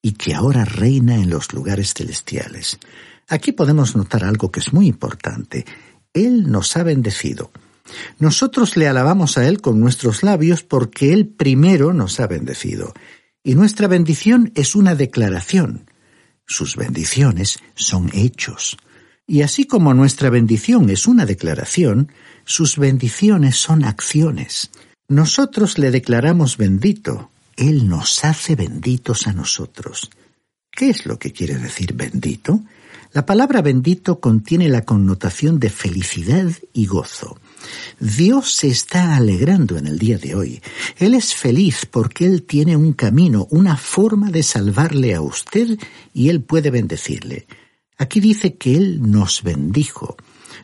y 0.01 0.13
que 0.13 0.33
ahora 0.33 0.65
reina 0.65 1.15
en 1.15 1.29
los 1.29 1.53
lugares 1.53 1.93
celestiales. 1.93 2.79
Aquí 3.27 3.51
podemos 3.51 3.95
notar 3.95 4.23
algo 4.23 4.51
que 4.51 4.59
es 4.59 4.71
muy 4.73 4.87
importante. 4.87 5.65
Él 6.13 6.51
nos 6.51 6.77
ha 6.77 6.83
bendecido. 6.83 7.51
Nosotros 8.19 8.77
le 8.77 8.87
alabamos 8.87 9.37
a 9.37 9.47
Él 9.47 9.61
con 9.61 9.79
nuestros 9.79 10.23
labios 10.23 10.63
porque 10.63 11.13
Él 11.13 11.27
primero 11.27 11.93
nos 11.93 12.19
ha 12.19 12.27
bendecido. 12.27 12.93
Y 13.43 13.55
nuestra 13.55 13.87
bendición 13.87 14.51
es 14.55 14.75
una 14.75 14.95
declaración. 14.95 15.89
Sus 16.45 16.75
bendiciones 16.75 17.59
son 17.75 18.09
hechos. 18.13 18.77
Y 19.27 19.41
así 19.41 19.65
como 19.65 19.93
nuestra 19.93 20.29
bendición 20.29 20.89
es 20.89 21.07
una 21.07 21.25
declaración, 21.25 22.11
sus 22.45 22.77
bendiciones 22.77 23.57
son 23.57 23.83
acciones. 23.83 24.69
Nosotros 25.07 25.77
le 25.77 25.91
declaramos 25.91 26.57
bendito, 26.57 27.31
Él 27.55 27.87
nos 27.87 28.23
hace 28.23 28.55
benditos 28.55 29.27
a 29.27 29.33
nosotros. 29.33 30.11
¿Qué 30.71 30.89
es 30.89 31.05
lo 31.05 31.17
que 31.17 31.31
quiere 31.31 31.55
decir 31.55 31.93
bendito? 31.93 32.61
La 33.13 33.25
palabra 33.25 33.61
bendito 33.61 34.19
contiene 34.19 34.67
la 34.67 34.83
connotación 34.83 35.59
de 35.59 35.69
felicidad 35.69 36.51
y 36.73 36.85
gozo. 36.85 37.39
Dios 37.99 38.53
se 38.53 38.67
está 38.67 39.15
alegrando 39.15 39.77
en 39.77 39.87
el 39.87 39.99
día 39.99 40.17
de 40.17 40.35
hoy. 40.35 40.61
Él 40.97 41.13
es 41.13 41.33
feliz 41.33 41.85
porque 41.89 42.25
Él 42.25 42.43
tiene 42.43 42.75
un 42.75 42.93
camino, 42.93 43.47
una 43.51 43.77
forma 43.77 44.31
de 44.31 44.43
salvarle 44.43 45.15
a 45.15 45.21
usted 45.21 45.79
y 46.13 46.29
Él 46.29 46.41
puede 46.41 46.71
bendecirle. 46.71 47.47
Aquí 47.97 48.19
dice 48.19 48.55
que 48.55 48.75
Él 48.75 49.09
nos 49.09 49.43
bendijo. 49.43 50.17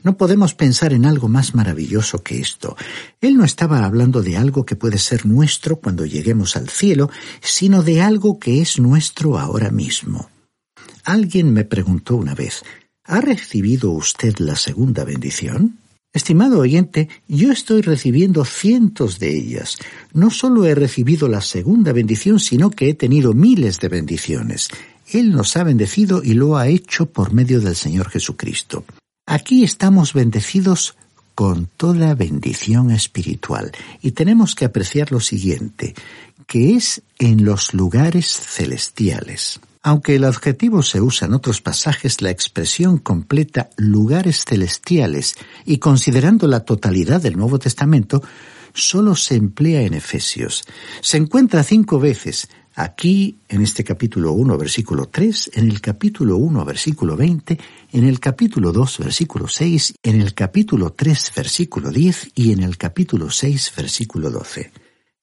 No 0.04 0.18
podemos 0.18 0.54
pensar 0.56 0.94
en 0.94 1.06
algo 1.06 1.28
más 1.28 1.54
maravilloso 1.54 2.24
que 2.24 2.40
esto. 2.40 2.76
Él 3.20 3.38
no 3.38 3.44
estaba 3.44 3.86
hablando 3.86 4.24
de 4.24 4.36
algo 4.38 4.66
que 4.66 4.76
puede 4.76 4.98
ser 4.98 5.26
nuestro 5.26 5.78
cuando 5.78 6.06
lleguemos 6.06 6.56
al 6.56 6.70
cielo, 6.70 7.10
sino 7.42 7.84
de 7.84 8.02
algo 8.02 8.40
que 8.40 8.62
es 8.62 8.80
nuestro 8.80 9.38
ahora 9.38 9.70
mismo. 9.70 10.30
Alguien 11.04 11.54
me 11.54 11.66
preguntó 11.66 12.16
una 12.16 12.34
vez, 12.34 12.64
¿ha 13.04 13.22
recibido 13.22 13.92
usted 13.92 14.38
la 14.40 14.56
segunda 14.56 15.04
bendición? 15.04 15.78
Estimado 16.14 16.60
oyente, 16.60 17.08
yo 17.30 17.54
estoy 17.54 17.82
recibiendo 17.82 18.44
cientos 18.44 19.18
de 19.18 19.34
ellas. 19.34 19.78
No 20.14 20.30
solo 20.30 20.66
he 20.66 20.76
recibido 20.76 21.30
la 21.30 21.40
segunda 21.40 21.94
bendición, 21.94 22.42
sino 22.42 22.70
que 22.70 22.90
he 22.90 22.94
tenido 22.94 23.34
miles 23.34 23.80
de 23.80 23.88
bendiciones. 23.88 24.68
Él 25.08 25.32
nos 25.32 25.56
ha 25.56 25.64
bendecido 25.64 26.22
y 26.22 26.34
lo 26.34 26.58
ha 26.58 26.68
hecho 26.68 27.06
por 27.06 27.32
medio 27.32 27.62
del 27.62 27.78
Señor 27.78 28.10
Jesucristo. 28.10 28.84
Aquí 29.26 29.64
estamos 29.64 30.14
bendecidos 30.14 30.96
con 31.34 31.70
toda 31.78 32.14
bendición 32.14 32.92
espiritual 32.92 33.72
y 34.02 34.12
tenemos 34.12 34.54
que 34.54 34.66
apreciar 34.66 35.14
lo 35.14 35.22
siguiente, 35.22 35.96
que 36.46 36.76
es 36.76 37.04
en 37.20 37.46
los 37.46 37.74
lugares 37.74 38.28
celestiales. 38.28 39.62
Aunque 39.84 40.16
el 40.16 40.26
adjetivo 40.26 40.84
se 40.84 41.02
usa 41.02 41.28
en 41.28 41.34
otros 41.34 41.62
pasajes, 41.62 42.22
la 42.22 42.30
expresión 42.30 43.00
completa 43.00 43.70
lugares 43.78 44.46
celestiales 44.46 45.36
y 45.66 45.78
considerando 45.78 46.48
la 46.48 46.60
totalidad 46.60 47.20
del 47.20 47.36
Nuevo 47.36 47.58
Testamento, 47.58 48.22
solo 48.74 49.16
se 49.16 49.36
emplea 49.36 49.82
en 49.82 49.96
Efesios. 49.96 50.64
Se 51.02 51.18
encuentra 51.18 51.64
cinco 51.64 52.00
veces, 52.00 52.48
aquí 52.76 53.40
en 53.50 53.64
este 53.64 53.84
capítulo 53.84 54.34
1, 54.34 54.56
versículo 54.56 55.08
3, 55.08 55.52
en 55.56 55.70
el 55.70 55.82
capítulo 55.82 56.38
1, 56.38 56.64
versículo 56.64 57.18
20, 57.18 57.60
en 57.92 58.06
el 58.06 58.20
capítulo 58.20 58.72
2, 58.72 59.00
versículo 59.00 59.48
6, 59.48 59.96
en 60.04 60.22
el 60.22 60.36
capítulo 60.36 60.94
3, 60.94 61.32
versículo 61.36 61.90
10 61.90 62.32
y 62.36 62.52
en 62.52 62.62
el 62.62 62.78
capítulo 62.78 63.32
6, 63.32 63.74
versículo 63.76 64.30
12. 64.30 64.72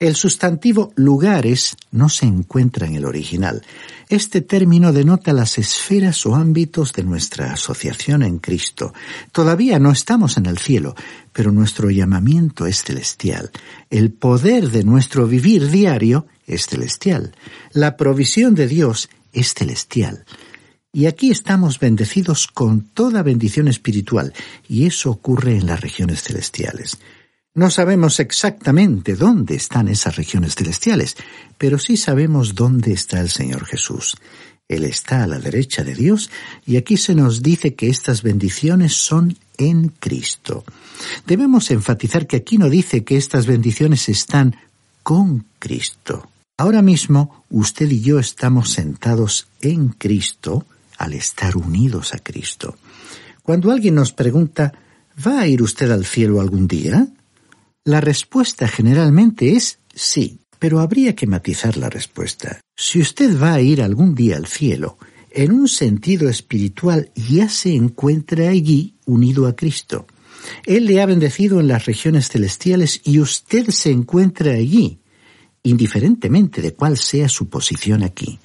El 0.00 0.14
sustantivo 0.14 0.92
lugares 0.94 1.76
no 1.90 2.08
se 2.08 2.24
encuentra 2.24 2.86
en 2.86 2.94
el 2.94 3.04
original. 3.04 3.64
Este 4.08 4.42
término 4.42 4.92
denota 4.92 5.32
las 5.32 5.58
esferas 5.58 6.24
o 6.24 6.36
ámbitos 6.36 6.92
de 6.92 7.02
nuestra 7.02 7.52
asociación 7.52 8.22
en 8.22 8.38
Cristo. 8.38 8.94
Todavía 9.32 9.80
no 9.80 9.90
estamos 9.90 10.36
en 10.36 10.46
el 10.46 10.58
cielo, 10.58 10.94
pero 11.32 11.50
nuestro 11.50 11.90
llamamiento 11.90 12.68
es 12.68 12.84
celestial. 12.84 13.50
El 13.90 14.12
poder 14.12 14.70
de 14.70 14.84
nuestro 14.84 15.26
vivir 15.26 15.68
diario 15.68 16.28
es 16.46 16.68
celestial. 16.68 17.34
La 17.72 17.96
provisión 17.96 18.54
de 18.54 18.68
Dios 18.68 19.10
es 19.32 19.52
celestial. 19.52 20.24
Y 20.92 21.06
aquí 21.06 21.32
estamos 21.32 21.80
bendecidos 21.80 22.46
con 22.46 22.82
toda 22.82 23.24
bendición 23.24 23.66
espiritual, 23.66 24.32
y 24.68 24.86
eso 24.86 25.10
ocurre 25.10 25.56
en 25.56 25.66
las 25.66 25.80
regiones 25.80 26.22
celestiales. 26.22 26.98
No 27.58 27.70
sabemos 27.70 28.20
exactamente 28.20 29.16
dónde 29.16 29.56
están 29.56 29.88
esas 29.88 30.14
regiones 30.14 30.54
celestiales, 30.54 31.16
pero 31.58 31.80
sí 31.80 31.96
sabemos 31.96 32.54
dónde 32.54 32.92
está 32.92 33.18
el 33.18 33.30
Señor 33.30 33.64
Jesús. 33.64 34.16
Él 34.68 34.84
está 34.84 35.24
a 35.24 35.26
la 35.26 35.40
derecha 35.40 35.82
de 35.82 35.96
Dios 35.96 36.30
y 36.64 36.76
aquí 36.76 36.96
se 36.96 37.16
nos 37.16 37.42
dice 37.42 37.74
que 37.74 37.88
estas 37.88 38.22
bendiciones 38.22 38.94
son 38.94 39.36
en 39.56 39.88
Cristo. 39.88 40.62
Debemos 41.26 41.72
enfatizar 41.72 42.28
que 42.28 42.36
aquí 42.36 42.58
no 42.58 42.70
dice 42.70 43.02
que 43.02 43.16
estas 43.16 43.46
bendiciones 43.46 44.08
están 44.08 44.54
con 45.02 45.44
Cristo. 45.58 46.30
Ahora 46.58 46.80
mismo 46.80 47.44
usted 47.50 47.90
y 47.90 48.02
yo 48.02 48.20
estamos 48.20 48.70
sentados 48.70 49.48
en 49.62 49.88
Cristo 49.88 50.64
al 50.96 51.12
estar 51.12 51.56
unidos 51.56 52.14
a 52.14 52.20
Cristo. 52.20 52.76
Cuando 53.42 53.72
alguien 53.72 53.96
nos 53.96 54.12
pregunta, 54.12 54.74
¿va 55.26 55.40
a 55.40 55.48
ir 55.48 55.60
usted 55.60 55.90
al 55.90 56.04
cielo 56.04 56.40
algún 56.40 56.68
día? 56.68 57.08
La 57.88 58.02
respuesta 58.02 58.68
generalmente 58.68 59.52
es 59.52 59.78
sí, 59.94 60.40
pero 60.58 60.80
habría 60.80 61.16
que 61.16 61.26
matizar 61.26 61.78
la 61.78 61.88
respuesta. 61.88 62.60
Si 62.76 63.00
usted 63.00 63.40
va 63.40 63.54
a 63.54 63.62
ir 63.62 63.80
algún 63.80 64.14
día 64.14 64.36
al 64.36 64.46
cielo, 64.46 64.98
en 65.30 65.52
un 65.52 65.68
sentido 65.68 66.28
espiritual 66.28 67.10
ya 67.14 67.48
se 67.48 67.74
encuentra 67.74 68.50
allí 68.50 68.96
unido 69.06 69.46
a 69.46 69.56
Cristo. 69.56 70.06
Él 70.66 70.84
le 70.84 71.00
ha 71.00 71.06
bendecido 71.06 71.60
en 71.60 71.68
las 71.68 71.86
regiones 71.86 72.28
celestiales 72.28 73.00
y 73.04 73.20
usted 73.20 73.70
se 73.70 73.90
encuentra 73.90 74.52
allí 74.52 74.98
indiferentemente 75.62 76.60
de 76.60 76.74
cuál 76.74 76.98
sea 76.98 77.30
su 77.30 77.48
posición 77.48 78.02
aquí. 78.02 78.38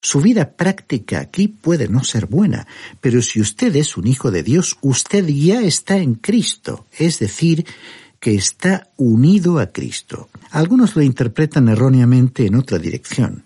Su 0.00 0.20
vida 0.20 0.56
práctica 0.56 1.20
aquí 1.20 1.46
puede 1.46 1.86
no 1.86 2.02
ser 2.02 2.26
buena, 2.26 2.66
pero 3.00 3.22
si 3.22 3.40
usted 3.40 3.76
es 3.76 3.96
un 3.96 4.08
hijo 4.08 4.32
de 4.32 4.42
Dios, 4.42 4.76
usted 4.80 5.24
ya 5.28 5.60
está 5.60 5.98
en 5.98 6.14
Cristo, 6.14 6.86
es 6.98 7.20
decir, 7.20 7.64
que 8.20 8.34
está 8.34 8.90
unido 8.96 9.58
a 9.58 9.66
Cristo. 9.66 10.28
Algunos 10.50 10.96
lo 10.96 11.02
interpretan 11.02 11.68
erróneamente 11.68 12.46
en 12.46 12.54
otra 12.54 12.78
dirección. 12.78 13.44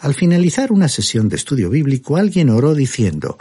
Al 0.00 0.14
finalizar 0.14 0.72
una 0.72 0.88
sesión 0.88 1.28
de 1.28 1.36
estudio 1.36 1.70
bíblico, 1.70 2.16
alguien 2.16 2.50
oró 2.50 2.74
diciendo, 2.74 3.36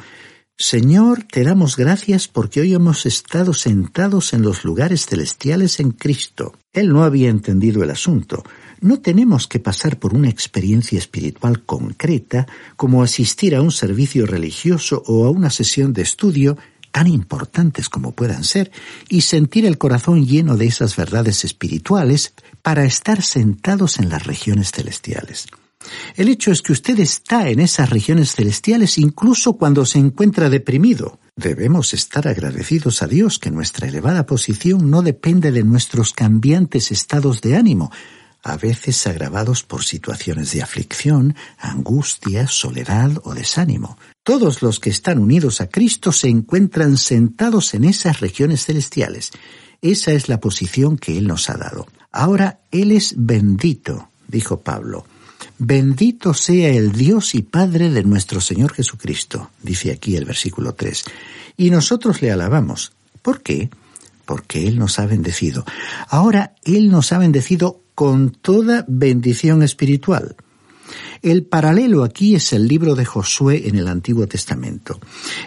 Señor, 0.60 1.24
te 1.24 1.44
damos 1.44 1.78
gracias 1.78 2.28
porque 2.28 2.62
hoy 2.62 2.74
hemos 2.74 3.06
estado 3.06 3.54
sentados 3.54 4.34
en 4.34 4.42
los 4.42 4.64
lugares 4.64 5.06
celestiales 5.06 5.80
en 5.80 5.92
Cristo. 5.92 6.56
Él 6.74 6.90
no 6.90 7.04
había 7.04 7.30
entendido 7.30 7.84
el 7.84 7.92
asunto. 7.92 8.44
No 8.82 9.00
tenemos 9.00 9.48
que 9.48 9.60
pasar 9.60 10.00
por 10.00 10.16
una 10.16 10.30
experiencia 10.30 10.98
espiritual 10.98 11.64
concreta 11.64 12.48
como 12.76 13.04
asistir 13.04 13.56
a 13.56 13.62
un 13.62 13.72
servicio 13.72 14.26
religioso 14.26 15.04
o 15.06 15.26
a 15.26 15.30
una 15.30 15.52
sesión 15.52 15.94
de 15.94 16.02
estudio, 16.02 16.58
tan 16.98 17.06
importantes 17.06 17.90
como 17.90 18.14
puedan 18.14 18.44
ser, 18.44 18.72
y 19.08 19.22
sentir 19.22 19.68
el 19.68 19.78
corazón 19.78 20.26
lleno 20.26 20.58
de 20.58 20.66
esas 20.66 20.96
verdades 20.96 21.46
espirituales 21.46 22.34
para 22.64 22.86
estar 22.86 23.22
sentados 23.22 24.00
en 24.00 24.10
las 24.10 24.26
regiones 24.26 24.72
celestiales. 24.72 25.46
El 26.16 26.28
hecho 26.28 26.52
es 26.52 26.64
que 26.64 26.72
usted 26.72 27.00
está 27.00 27.52
en 27.52 27.60
esas 27.60 27.92
regiones 27.92 28.34
celestiales 28.34 28.98
incluso 28.98 29.54
cuando 29.54 29.86
se 29.86 30.00
encuentra 30.00 30.50
deprimido. 30.50 31.20
Debemos 31.36 31.94
estar 31.94 32.28
agradecidos 32.28 33.04
a 33.04 33.08
Dios 33.08 33.38
que 33.38 33.52
nuestra 33.52 33.88
elevada 33.88 34.26
posición 34.26 34.90
no 34.90 35.04
depende 35.04 35.52
de 35.52 35.64
nuestros 35.64 36.14
cambiantes 36.14 36.92
estados 36.92 37.42
de 37.42 37.58
ánimo, 37.58 37.92
a 38.42 38.58
veces 38.58 39.06
agravados 39.06 39.62
por 39.62 39.84
situaciones 39.84 40.52
de 40.52 40.64
aflicción, 40.64 41.36
angustia, 41.60 42.48
soledad 42.48 43.12
o 43.24 43.36
desánimo. 43.36 44.00
Todos 44.28 44.62
los 44.62 44.82
que 44.82 44.90
están 44.90 45.20
unidos 45.20 45.62
a 45.62 45.70
Cristo 45.70 46.12
se 46.12 46.28
encuentran 46.28 46.98
sentados 46.98 47.74
en 47.74 47.86
esas 47.86 48.20
regiones 48.20 48.66
celestiales. 48.66 49.32
Esa 49.82 50.12
es 50.12 50.28
la 50.28 50.42
posición 50.42 50.98
que 50.98 51.18
Él 51.18 51.28
nos 51.28 51.50
ha 51.50 51.54
dado. 51.54 51.88
Ahora 52.12 52.60
Él 52.70 52.92
es 52.92 53.14
bendito, 53.16 54.10
dijo 54.28 54.60
Pablo. 54.60 55.06
Bendito 55.58 56.34
sea 56.34 56.68
el 56.68 56.92
Dios 56.92 57.36
y 57.36 57.42
Padre 57.42 57.90
de 57.90 58.04
nuestro 58.04 58.42
Señor 58.42 58.74
Jesucristo, 58.74 59.50
dice 59.64 59.94
aquí 59.94 60.18
el 60.18 60.26
versículo 60.26 60.74
3. 60.74 61.06
Y 61.56 61.70
nosotros 61.70 62.22
le 62.22 62.30
alabamos. 62.30 62.92
¿Por 63.22 63.42
qué? 63.42 63.70
Porque 64.26 64.68
Él 64.68 64.78
nos 64.78 65.00
ha 65.00 65.06
bendecido. 65.06 65.64
Ahora 66.10 66.54
Él 66.66 66.90
nos 66.90 67.14
ha 67.14 67.18
bendecido 67.18 67.80
con 67.96 68.32
toda 68.32 68.84
bendición 68.90 69.64
espiritual. 69.64 70.36
El 71.22 71.46
paralelo 71.46 72.04
aquí 72.04 72.36
es 72.36 72.54
el 72.54 72.68
libro 72.68 72.96
de 72.96 73.06
Josué 73.06 73.68
en 73.68 73.76
el 73.76 73.88
Antiguo 73.88 74.28
Testamento. 74.28 75.00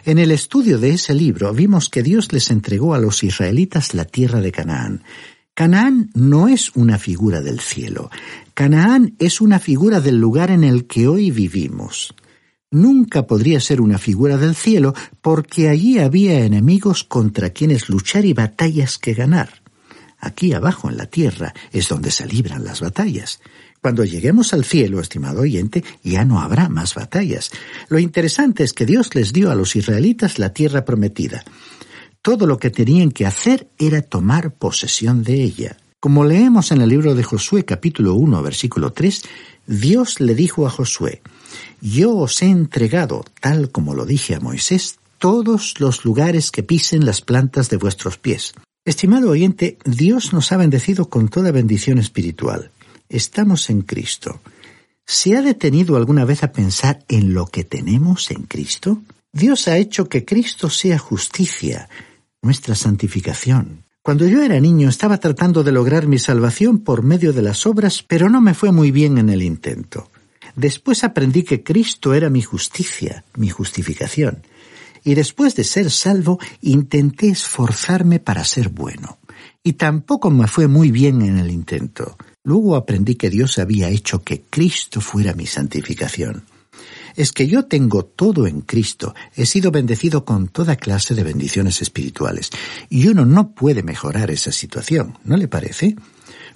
En 0.04 0.18
el 0.18 0.30
estudio 0.30 0.78
de 0.78 0.90
ese 0.90 1.14
libro 1.14 1.52
vimos 1.52 1.88
que 1.88 2.02
Dios 2.02 2.32
les 2.32 2.50
entregó 2.50 2.94
a 2.94 2.98
los 2.98 3.22
israelitas 3.22 3.94
la 3.94 4.04
tierra 4.04 4.40
de 4.40 4.52
Canaán. 4.52 5.02
Canaán 5.54 6.10
no 6.14 6.48
es 6.48 6.70
una 6.74 6.98
figura 6.98 7.40
del 7.40 7.60
cielo. 7.60 8.10
Canaán 8.54 9.14
es 9.18 9.40
una 9.40 9.58
figura 9.58 10.00
del 10.00 10.16
lugar 10.16 10.50
en 10.50 10.64
el 10.64 10.86
que 10.86 11.06
hoy 11.06 11.30
vivimos. 11.30 12.14
Nunca 12.70 13.26
podría 13.26 13.58
ser 13.58 13.80
una 13.80 13.98
figura 13.98 14.36
del 14.36 14.54
cielo 14.54 14.94
porque 15.20 15.68
allí 15.68 15.98
había 15.98 16.44
enemigos 16.44 17.02
contra 17.02 17.50
quienes 17.50 17.88
luchar 17.88 18.24
y 18.24 18.32
batallas 18.32 18.96
que 18.96 19.14
ganar. 19.14 19.60
Aquí 20.20 20.52
abajo 20.52 20.88
en 20.88 20.96
la 20.96 21.06
tierra 21.06 21.52
es 21.72 21.88
donde 21.88 22.10
se 22.10 22.26
libran 22.26 22.64
las 22.64 22.80
batallas. 22.80 23.40
Cuando 23.80 24.04
lleguemos 24.04 24.52
al 24.52 24.64
cielo, 24.64 25.00
estimado 25.00 25.40
oyente, 25.40 25.82
ya 26.02 26.24
no 26.24 26.40
habrá 26.40 26.68
más 26.68 26.94
batallas. 26.94 27.50
Lo 27.88 27.98
interesante 27.98 28.62
es 28.62 28.74
que 28.74 28.84
Dios 28.84 29.14
les 29.14 29.32
dio 29.32 29.50
a 29.50 29.54
los 29.54 29.74
israelitas 29.74 30.38
la 30.38 30.52
tierra 30.52 30.84
prometida. 30.84 31.44
Todo 32.20 32.46
lo 32.46 32.58
que 32.58 32.70
tenían 32.70 33.10
que 33.10 33.24
hacer 33.24 33.68
era 33.78 34.02
tomar 34.02 34.52
posesión 34.52 35.22
de 35.22 35.42
ella. 35.42 35.78
Como 35.98 36.24
leemos 36.24 36.72
en 36.72 36.82
el 36.82 36.90
libro 36.90 37.14
de 37.14 37.22
Josué 37.22 37.64
capítulo 37.64 38.14
1 38.14 38.42
versículo 38.42 38.92
3, 38.92 39.22
Dios 39.66 40.20
le 40.20 40.34
dijo 40.34 40.66
a 40.66 40.70
Josué, 40.70 41.22
Yo 41.80 42.14
os 42.16 42.42
he 42.42 42.46
entregado, 42.46 43.24
tal 43.40 43.70
como 43.70 43.94
lo 43.94 44.04
dije 44.04 44.34
a 44.34 44.40
Moisés, 44.40 44.98
todos 45.18 45.80
los 45.80 46.04
lugares 46.04 46.50
que 46.50 46.62
pisen 46.62 47.06
las 47.06 47.22
plantas 47.22 47.70
de 47.70 47.78
vuestros 47.78 48.18
pies. 48.18 48.52
Estimado 48.84 49.30
oyente, 49.30 49.78
Dios 49.84 50.32
nos 50.32 50.52
ha 50.52 50.56
bendecido 50.58 51.08
con 51.08 51.28
toda 51.28 51.52
bendición 51.52 51.98
espiritual. 51.98 52.70
Estamos 53.10 53.70
en 53.70 53.82
Cristo. 53.82 54.40
¿Se 55.04 55.36
ha 55.36 55.42
detenido 55.42 55.96
alguna 55.96 56.24
vez 56.24 56.44
a 56.44 56.52
pensar 56.52 57.04
en 57.08 57.34
lo 57.34 57.46
que 57.46 57.64
tenemos 57.64 58.30
en 58.30 58.44
Cristo? 58.44 59.02
Dios 59.32 59.66
ha 59.66 59.76
hecho 59.76 60.08
que 60.08 60.24
Cristo 60.24 60.70
sea 60.70 60.96
justicia, 60.96 61.88
nuestra 62.40 62.76
santificación. 62.76 63.84
Cuando 64.00 64.28
yo 64.28 64.42
era 64.42 64.60
niño 64.60 64.88
estaba 64.88 65.18
tratando 65.18 65.64
de 65.64 65.72
lograr 65.72 66.06
mi 66.06 66.20
salvación 66.20 66.78
por 66.78 67.02
medio 67.02 67.32
de 67.32 67.42
las 67.42 67.66
obras, 67.66 68.04
pero 68.06 68.30
no 68.30 68.40
me 68.40 68.54
fue 68.54 68.70
muy 68.70 68.92
bien 68.92 69.18
en 69.18 69.28
el 69.28 69.42
intento. 69.42 70.08
Después 70.54 71.02
aprendí 71.02 71.42
que 71.42 71.64
Cristo 71.64 72.14
era 72.14 72.30
mi 72.30 72.42
justicia, 72.42 73.24
mi 73.34 73.50
justificación 73.50 74.42
y 75.04 75.14
después 75.14 75.56
de 75.56 75.64
ser 75.64 75.90
salvo 75.90 76.38
intenté 76.60 77.28
esforzarme 77.28 78.20
para 78.20 78.44
ser 78.44 78.68
bueno. 78.68 79.18
Y 79.62 79.74
tampoco 79.74 80.30
me 80.30 80.46
fue 80.46 80.68
muy 80.68 80.90
bien 80.90 81.22
en 81.22 81.38
el 81.38 81.50
intento. 81.50 82.16
Luego 82.42 82.76
aprendí 82.76 83.16
que 83.16 83.30
Dios 83.30 83.58
había 83.58 83.88
hecho 83.88 84.22
que 84.22 84.42
Cristo 84.42 85.00
fuera 85.00 85.34
mi 85.34 85.46
santificación. 85.46 86.44
Es 87.16 87.32
que 87.32 87.46
yo 87.46 87.66
tengo 87.66 88.04
todo 88.04 88.46
en 88.46 88.62
Cristo, 88.62 89.14
he 89.34 89.44
sido 89.44 89.70
bendecido 89.70 90.24
con 90.24 90.48
toda 90.48 90.76
clase 90.76 91.14
de 91.14 91.24
bendiciones 91.24 91.82
espirituales, 91.82 92.50
y 92.88 93.08
uno 93.08 93.26
no 93.26 93.52
puede 93.52 93.82
mejorar 93.82 94.30
esa 94.30 94.52
situación, 94.52 95.18
¿no 95.24 95.36
le 95.36 95.48
parece? 95.48 95.96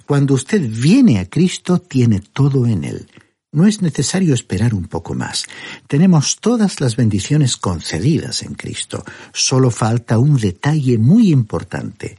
Cuando 0.07 0.33
usted 0.33 0.61
viene 0.67 1.19
a 1.19 1.29
Cristo, 1.29 1.79
tiene 1.79 2.19
todo 2.19 2.65
en 2.65 2.83
Él. 2.83 3.07
No 3.51 3.65
es 3.65 3.81
necesario 3.81 4.33
esperar 4.33 4.73
un 4.73 4.85
poco 4.85 5.13
más. 5.13 5.45
Tenemos 5.87 6.37
todas 6.41 6.81
las 6.81 6.95
bendiciones 6.95 7.57
concedidas 7.57 8.43
en 8.43 8.53
Cristo. 8.53 9.03
Solo 9.33 9.71
falta 9.71 10.19
un 10.19 10.37
detalle 10.37 10.97
muy 10.97 11.31
importante. 11.31 12.17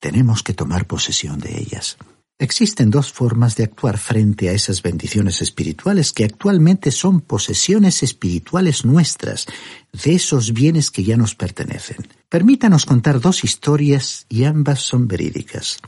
Tenemos 0.00 0.42
que 0.42 0.54
tomar 0.54 0.86
posesión 0.86 1.38
de 1.38 1.56
ellas. 1.56 1.96
Existen 2.42 2.90
dos 2.90 3.12
formas 3.12 3.54
de 3.54 3.62
actuar 3.62 3.98
frente 3.98 4.48
a 4.48 4.52
esas 4.52 4.82
bendiciones 4.82 5.40
espirituales 5.42 6.12
que 6.12 6.24
actualmente 6.24 6.90
son 6.90 7.20
posesiones 7.20 8.02
espirituales 8.02 8.84
nuestras, 8.84 9.46
de 9.92 10.16
esos 10.16 10.52
bienes 10.52 10.90
que 10.90 11.04
ya 11.04 11.16
nos 11.16 11.36
pertenecen. 11.36 11.98
Permítanos 12.28 12.84
contar 12.84 13.20
dos 13.20 13.44
historias 13.44 14.26
y 14.28 14.42
ambas 14.42 14.80
son 14.80 15.06
verídicas. 15.06 15.78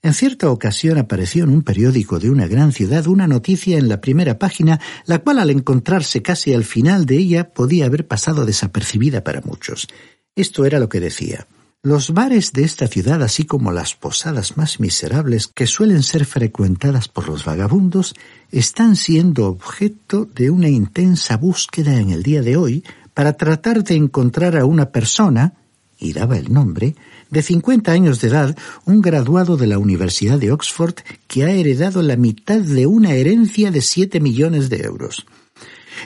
En 0.00 0.14
cierta 0.14 0.50
ocasión 0.50 0.96
apareció 0.96 1.44
en 1.44 1.50
un 1.50 1.60
periódico 1.60 2.18
de 2.18 2.30
una 2.30 2.46
gran 2.46 2.72
ciudad 2.72 3.06
una 3.06 3.28
noticia 3.28 3.76
en 3.76 3.90
la 3.90 4.00
primera 4.00 4.38
página, 4.38 4.80
la 5.04 5.18
cual 5.18 5.40
al 5.40 5.50
encontrarse 5.50 6.22
casi 6.22 6.54
al 6.54 6.64
final 6.64 7.04
de 7.04 7.18
ella 7.18 7.52
podía 7.52 7.84
haber 7.84 8.06
pasado 8.06 8.46
desapercibida 8.46 9.22
para 9.22 9.42
muchos. 9.42 9.88
Esto 10.34 10.64
era 10.64 10.78
lo 10.78 10.88
que 10.88 11.00
decía. 11.00 11.46
Los 11.86 12.10
bares 12.10 12.52
de 12.52 12.64
esta 12.64 12.88
ciudad, 12.88 13.22
así 13.22 13.44
como 13.44 13.70
las 13.70 13.94
posadas 13.94 14.56
más 14.56 14.80
miserables 14.80 15.46
que 15.46 15.68
suelen 15.68 16.02
ser 16.02 16.24
frecuentadas 16.24 17.06
por 17.06 17.28
los 17.28 17.44
vagabundos, 17.44 18.16
están 18.50 18.96
siendo 18.96 19.46
objeto 19.46 20.24
de 20.34 20.50
una 20.50 20.68
intensa 20.68 21.36
búsqueda 21.36 22.00
en 22.00 22.10
el 22.10 22.24
día 22.24 22.42
de 22.42 22.56
hoy 22.56 22.82
para 23.14 23.34
tratar 23.34 23.84
de 23.84 23.94
encontrar 23.94 24.56
a 24.56 24.64
una 24.64 24.90
persona 24.90 25.52
y 25.96 26.12
daba 26.12 26.36
el 26.36 26.52
nombre, 26.52 26.96
de 27.30 27.42
50 27.42 27.92
años 27.92 28.20
de 28.20 28.28
edad, 28.30 28.56
un 28.84 29.00
graduado 29.00 29.56
de 29.56 29.68
la 29.68 29.78
Universidad 29.78 30.40
de 30.40 30.50
Oxford 30.50 30.96
que 31.28 31.44
ha 31.44 31.52
heredado 31.52 32.02
la 32.02 32.16
mitad 32.16 32.58
de 32.58 32.86
una 32.86 33.12
herencia 33.12 33.70
de 33.70 33.80
7 33.80 34.18
millones 34.18 34.70
de 34.70 34.78
euros. 34.78 35.24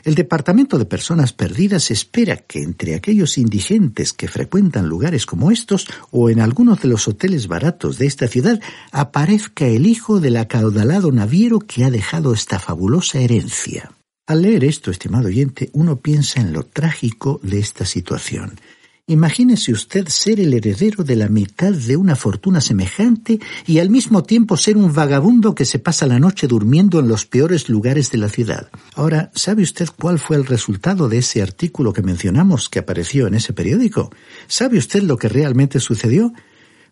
El 0.04 0.14
Departamento 0.14 0.78
de 0.78 0.84
Personas 0.84 1.32
Perdidas 1.32 1.90
espera 1.90 2.36
que 2.36 2.62
entre 2.62 2.94
aquellos 2.94 3.38
indigentes 3.38 4.12
que 4.12 4.28
frecuentan 4.28 4.88
lugares 4.88 5.26
como 5.26 5.50
estos 5.50 5.86
o 6.10 6.30
en 6.30 6.40
algunos 6.40 6.80
de 6.80 6.88
los 6.88 7.08
hoteles 7.08 7.48
baratos 7.48 7.98
de 7.98 8.06
esta 8.06 8.28
ciudad 8.28 8.60
aparezca 8.92 9.66
el 9.66 9.86
hijo 9.86 10.20
del 10.20 10.36
acaudalado 10.36 11.12
naviero 11.12 11.60
que 11.60 11.84
ha 11.84 11.90
dejado 11.90 12.32
esta 12.32 12.58
fabulosa 12.58 13.20
herencia. 13.20 13.92
Al 14.26 14.42
leer 14.42 14.64
esto, 14.64 14.90
estimado 14.90 15.26
oyente, 15.26 15.70
uno 15.72 15.96
piensa 15.96 16.40
en 16.40 16.52
lo 16.52 16.62
trágico 16.62 17.40
de 17.42 17.58
esta 17.58 17.84
situación. 17.84 18.52
Imagínese 19.10 19.72
usted 19.72 20.06
ser 20.06 20.38
el 20.38 20.54
heredero 20.54 21.02
de 21.02 21.16
la 21.16 21.26
mitad 21.26 21.72
de 21.72 21.96
una 21.96 22.14
fortuna 22.14 22.60
semejante 22.60 23.40
y 23.66 23.80
al 23.80 23.90
mismo 23.90 24.22
tiempo 24.22 24.56
ser 24.56 24.76
un 24.76 24.94
vagabundo 24.94 25.52
que 25.52 25.64
se 25.64 25.80
pasa 25.80 26.06
la 26.06 26.20
noche 26.20 26.46
durmiendo 26.46 27.00
en 27.00 27.08
los 27.08 27.26
peores 27.26 27.68
lugares 27.68 28.12
de 28.12 28.18
la 28.18 28.28
ciudad. 28.28 28.70
Ahora, 28.94 29.32
¿sabe 29.34 29.64
usted 29.64 29.88
cuál 29.98 30.20
fue 30.20 30.36
el 30.36 30.46
resultado 30.46 31.08
de 31.08 31.18
ese 31.18 31.42
artículo 31.42 31.92
que 31.92 32.02
mencionamos 32.02 32.68
que 32.68 32.78
apareció 32.78 33.26
en 33.26 33.34
ese 33.34 33.52
periódico? 33.52 34.12
¿Sabe 34.46 34.78
usted 34.78 35.02
lo 35.02 35.16
que 35.16 35.28
realmente 35.28 35.80
sucedió? 35.80 36.32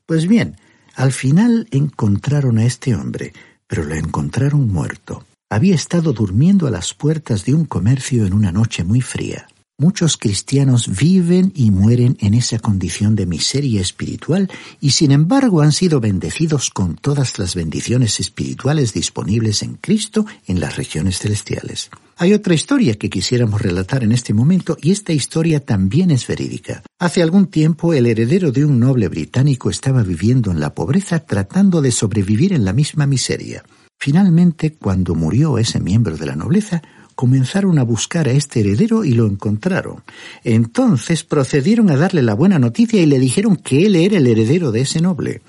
Pues 0.04 0.26
bien, 0.26 0.56
al 0.96 1.12
final 1.12 1.68
encontraron 1.70 2.58
a 2.58 2.64
este 2.64 2.96
hombre, 2.96 3.32
pero 3.68 3.84
lo 3.84 3.94
encontraron 3.94 4.66
muerto. 4.66 5.24
Había 5.50 5.76
estado 5.76 6.12
durmiendo 6.12 6.66
a 6.66 6.72
las 6.72 6.94
puertas 6.94 7.44
de 7.44 7.54
un 7.54 7.64
comercio 7.64 8.26
en 8.26 8.32
una 8.32 8.50
noche 8.50 8.82
muy 8.82 9.02
fría. 9.02 9.46
Muchos 9.80 10.16
cristianos 10.16 10.98
viven 10.98 11.52
y 11.54 11.70
mueren 11.70 12.16
en 12.18 12.34
esa 12.34 12.58
condición 12.58 13.14
de 13.14 13.26
miseria 13.26 13.80
espiritual 13.80 14.50
y 14.80 14.90
sin 14.90 15.12
embargo 15.12 15.60
han 15.60 15.70
sido 15.70 16.00
bendecidos 16.00 16.70
con 16.70 16.96
todas 16.96 17.38
las 17.38 17.54
bendiciones 17.54 18.18
espirituales 18.18 18.92
disponibles 18.92 19.62
en 19.62 19.76
Cristo 19.76 20.26
en 20.48 20.58
las 20.58 20.76
regiones 20.76 21.20
celestiales. 21.20 21.90
Hay 22.16 22.32
otra 22.32 22.54
historia 22.54 22.96
que 22.96 23.08
quisiéramos 23.08 23.62
relatar 23.62 24.02
en 24.02 24.10
este 24.10 24.34
momento 24.34 24.76
y 24.82 24.90
esta 24.90 25.12
historia 25.12 25.60
también 25.60 26.10
es 26.10 26.26
verídica. 26.26 26.82
Hace 26.98 27.22
algún 27.22 27.46
tiempo 27.46 27.94
el 27.94 28.06
heredero 28.06 28.50
de 28.50 28.64
un 28.64 28.80
noble 28.80 29.06
británico 29.06 29.70
estaba 29.70 30.02
viviendo 30.02 30.50
en 30.50 30.58
la 30.58 30.74
pobreza 30.74 31.20
tratando 31.20 31.82
de 31.82 31.92
sobrevivir 31.92 32.52
en 32.52 32.64
la 32.64 32.72
misma 32.72 33.06
miseria. 33.06 33.62
Finalmente, 33.96 34.74
cuando 34.74 35.14
murió 35.14 35.56
ese 35.56 35.78
miembro 35.78 36.16
de 36.16 36.26
la 36.26 36.34
nobleza, 36.34 36.82
comenzaron 37.18 37.80
a 37.80 37.82
buscar 37.82 38.28
a 38.28 38.30
este 38.30 38.60
heredero 38.60 39.04
y 39.04 39.10
lo 39.10 39.26
encontraron. 39.26 40.04
Entonces 40.44 41.24
procedieron 41.24 41.90
a 41.90 41.96
darle 41.96 42.22
la 42.22 42.34
buena 42.34 42.60
noticia 42.60 43.02
y 43.02 43.06
le 43.06 43.18
dijeron 43.18 43.56
que 43.56 43.86
él 43.86 43.96
era 43.96 44.18
el 44.18 44.26
heredero 44.28 44.70
de 44.70 44.82
ese 44.82 45.00
noble. 45.00 45.42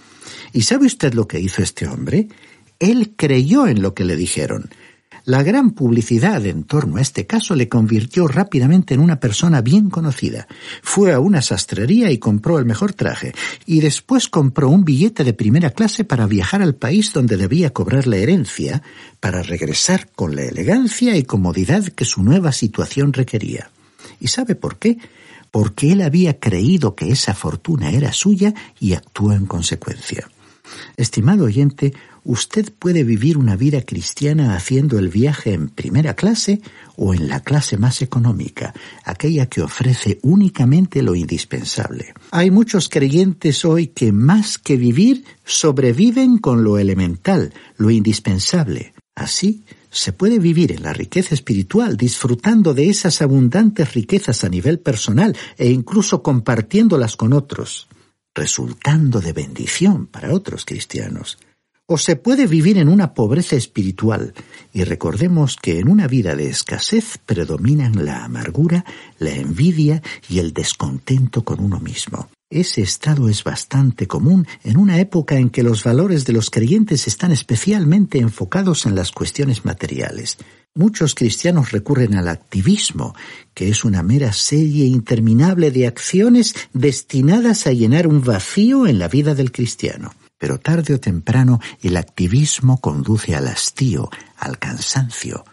¿Y 0.51 0.63
sabe 0.63 0.87
usted 0.87 1.13
lo 1.13 1.27
que 1.27 1.39
hizo 1.39 1.61
este 1.61 1.87
hombre? 1.87 2.27
Él 2.79 3.13
creyó 3.15 3.67
en 3.67 3.83
lo 3.83 3.93
que 3.93 4.03
le 4.03 4.15
dijeron. 4.15 4.71
La 5.25 5.43
gran 5.43 5.71
publicidad 5.71 6.45
en 6.45 6.63
torno 6.63 6.97
a 6.97 7.01
este 7.01 7.27
caso 7.27 7.55
le 7.55 7.67
convirtió 7.67 8.27
rápidamente 8.27 8.93
en 8.93 8.99
una 8.99 9.19
persona 9.19 9.61
bien 9.61 9.89
conocida. 9.89 10.47
Fue 10.81 11.13
a 11.13 11.19
una 11.19 11.41
sastrería 11.41 12.11
y 12.11 12.17
compró 12.17 12.57
el 12.59 12.65
mejor 12.65 12.93
traje, 12.93 13.33
y 13.65 13.81
después 13.81 14.27
compró 14.27 14.69
un 14.69 14.85
billete 14.85 15.23
de 15.23 15.33
primera 15.33 15.71
clase 15.71 16.03
para 16.03 16.25
viajar 16.25 16.61
al 16.61 16.75
país 16.75 17.13
donde 17.13 17.37
debía 17.37 17.71
cobrar 17.71 18.07
la 18.07 18.17
herencia, 18.17 18.81
para 19.19 19.43
regresar 19.43 20.09
con 20.15 20.35
la 20.35 20.43
elegancia 20.43 21.15
y 21.15 21.23
comodidad 21.23 21.83
que 21.85 22.05
su 22.05 22.23
nueva 22.23 22.51
situación 22.51 23.13
requería. 23.13 23.69
¿Y 24.19 24.27
sabe 24.27 24.55
por 24.55 24.77
qué? 24.77 24.97
Porque 25.51 25.91
él 25.91 26.01
había 26.01 26.39
creído 26.39 26.95
que 26.95 27.11
esa 27.11 27.33
fortuna 27.33 27.91
era 27.91 28.13
suya 28.13 28.53
y 28.79 28.93
actuó 28.93 29.33
en 29.33 29.45
consecuencia. 29.45 30.29
Estimado 30.97 31.45
oyente, 31.45 31.93
usted 32.29 32.71
puede 32.77 33.03
vivir 33.03 33.39
una 33.39 33.55
vida 33.55 33.81
cristiana 33.81 34.55
haciendo 34.55 34.99
el 34.99 35.09
viaje 35.09 35.53
en 35.53 35.67
primera 35.67 36.13
clase 36.13 36.61
o 36.95 37.15
en 37.15 37.27
la 37.27 37.39
clase 37.39 37.75
más 37.75 38.03
económica, 38.03 38.71
aquella 39.03 39.47
que 39.47 39.63
ofrece 39.63 40.19
únicamente 40.21 41.01
lo 41.01 41.15
indispensable. 41.15 42.13
Hay 42.29 42.51
muchos 42.51 42.87
creyentes 42.87 43.65
hoy 43.65 43.87
que 43.87 44.11
más 44.11 44.59
que 44.59 44.77
vivir 44.77 45.25
sobreviven 45.43 46.37
con 46.37 46.63
lo 46.63 46.77
elemental, 46.77 47.51
lo 47.77 47.89
indispensable. 47.89 48.93
Así, 49.15 49.63
se 49.89 50.13
puede 50.13 50.37
vivir 50.37 50.71
en 50.71 50.83
la 50.83 50.93
riqueza 50.93 51.33
espiritual 51.33 51.97
disfrutando 51.97 52.75
de 52.75 52.91
esas 52.91 53.23
abundantes 53.23 53.95
riquezas 53.95 54.43
a 54.43 54.49
nivel 54.49 54.79
personal 54.79 55.35
e 55.57 55.71
incluso 55.71 56.21
compartiéndolas 56.21 57.15
con 57.15 57.33
otros 57.33 57.87
resultando 58.35 59.19
de 59.19 59.33
bendición 59.33 60.05
para 60.05 60.31
otros 60.31 60.63
cristianos. 60.63 61.39
O 61.91 61.97
se 61.97 62.15
puede 62.15 62.45
vivir 62.45 62.77
en 62.77 62.87
una 62.87 63.15
pobreza 63.15 63.55
espiritual, 63.55 64.35
y 64.71 64.83
recordemos 64.83 65.55
que 65.55 65.79
en 65.79 65.89
una 65.89 66.07
vida 66.07 66.35
de 66.35 66.47
escasez 66.47 67.17
predominan 67.25 68.05
la 68.05 68.23
amargura, 68.25 68.85
la 69.17 69.31
envidia 69.31 70.03
y 70.29 70.37
el 70.37 70.53
descontento 70.53 71.43
con 71.43 71.59
uno 71.59 71.79
mismo. 71.79 72.29
Ese 72.47 72.83
estado 72.83 73.27
es 73.27 73.43
bastante 73.43 74.05
común 74.05 74.45
en 74.63 74.77
una 74.77 74.99
época 74.99 75.37
en 75.39 75.49
que 75.49 75.63
los 75.63 75.83
valores 75.83 76.25
de 76.25 76.33
los 76.33 76.51
creyentes 76.51 77.07
están 77.07 77.31
especialmente 77.31 78.19
enfocados 78.19 78.85
en 78.85 78.93
las 78.93 79.11
cuestiones 79.11 79.65
materiales. 79.65 80.37
Muchos 80.75 81.15
cristianos 81.15 81.71
recurren 81.71 82.13
al 82.13 82.27
activismo, 82.27 83.15
que 83.55 83.67
es 83.67 83.83
una 83.83 84.03
mera 84.03 84.31
serie 84.31 84.85
interminable 84.85 85.71
de 85.71 85.87
acciones 85.87 86.53
destinadas 86.71 87.65
a 87.65 87.73
llenar 87.73 88.05
un 88.05 88.21
vacío 88.21 88.85
en 88.85 88.99
la 88.99 89.07
vida 89.07 89.33
del 89.33 89.51
cristiano. 89.51 90.11
Pero 90.39 90.59
tarde 90.59 90.95
o 90.95 90.99
temprano 90.99 91.59
el 91.83 91.97
activismo 91.97 92.81
conduce 92.81 93.35
al 93.35 93.47
hastío, 93.47 94.09
al 94.37 94.57
cansancio, 94.57 95.43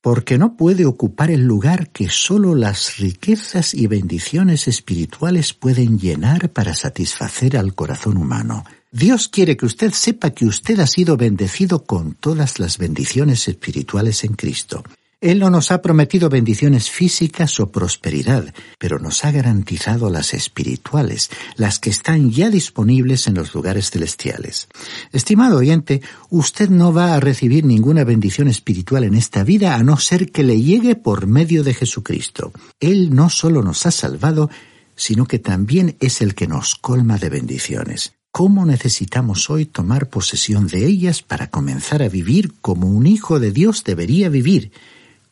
porque 0.00 0.38
no 0.38 0.56
puede 0.56 0.84
ocupar 0.84 1.30
el 1.30 1.46
lugar 1.46 1.88
que 1.88 2.10
sólo 2.10 2.54
las 2.54 2.98
riquezas 2.98 3.74
y 3.74 3.86
bendiciones 3.86 4.68
espirituales 4.68 5.54
pueden 5.54 5.98
llenar 5.98 6.50
para 6.50 6.74
satisfacer 6.74 7.56
al 7.56 7.74
corazón 7.74 8.18
humano. 8.18 8.64
Dios 8.92 9.28
quiere 9.28 9.56
que 9.56 9.66
usted 9.66 9.92
sepa 9.92 10.30
que 10.30 10.46
usted 10.46 10.78
ha 10.78 10.86
sido 10.86 11.16
bendecido 11.16 11.84
con 11.84 12.14
todas 12.14 12.60
las 12.60 12.78
bendiciones 12.78 13.48
espirituales 13.48 14.22
en 14.22 14.34
Cristo. 14.34 14.84
Él 15.24 15.38
no 15.38 15.48
nos 15.48 15.70
ha 15.70 15.80
prometido 15.80 16.28
bendiciones 16.28 16.90
físicas 16.90 17.58
o 17.58 17.72
prosperidad, 17.72 18.52
pero 18.78 18.98
nos 18.98 19.24
ha 19.24 19.32
garantizado 19.32 20.10
las 20.10 20.34
espirituales, 20.34 21.30
las 21.56 21.78
que 21.78 21.88
están 21.88 22.30
ya 22.30 22.50
disponibles 22.50 23.26
en 23.26 23.32
los 23.32 23.54
lugares 23.54 23.90
celestiales. 23.90 24.68
Estimado 25.12 25.56
oyente, 25.56 26.02
usted 26.28 26.68
no 26.68 26.92
va 26.92 27.14
a 27.14 27.20
recibir 27.20 27.64
ninguna 27.64 28.04
bendición 28.04 28.48
espiritual 28.48 29.02
en 29.04 29.14
esta 29.14 29.44
vida 29.44 29.76
a 29.76 29.82
no 29.82 29.96
ser 29.96 30.30
que 30.30 30.42
le 30.42 30.60
llegue 30.60 30.94
por 30.94 31.26
medio 31.26 31.64
de 31.64 31.72
Jesucristo. 31.72 32.52
Él 32.78 33.14
no 33.14 33.30
solo 33.30 33.62
nos 33.62 33.86
ha 33.86 33.92
salvado, 33.92 34.50
sino 34.94 35.24
que 35.24 35.38
también 35.38 35.96
es 36.00 36.20
el 36.20 36.34
que 36.34 36.48
nos 36.48 36.74
colma 36.74 37.16
de 37.16 37.30
bendiciones 37.30 38.12
cómo 38.30 38.66
necesitamos 38.66 39.48
hoy 39.48 39.64
tomar 39.64 40.08
posesión 40.08 40.66
de 40.66 40.84
ellas 40.84 41.22
para 41.22 41.50
comenzar 41.50 42.02
a 42.02 42.08
vivir 42.08 42.52
como 42.60 42.88
un 42.88 43.06
hijo 43.06 43.38
de 43.38 43.52
Dios 43.52 43.84
debería 43.84 44.28
vivir, 44.28 44.72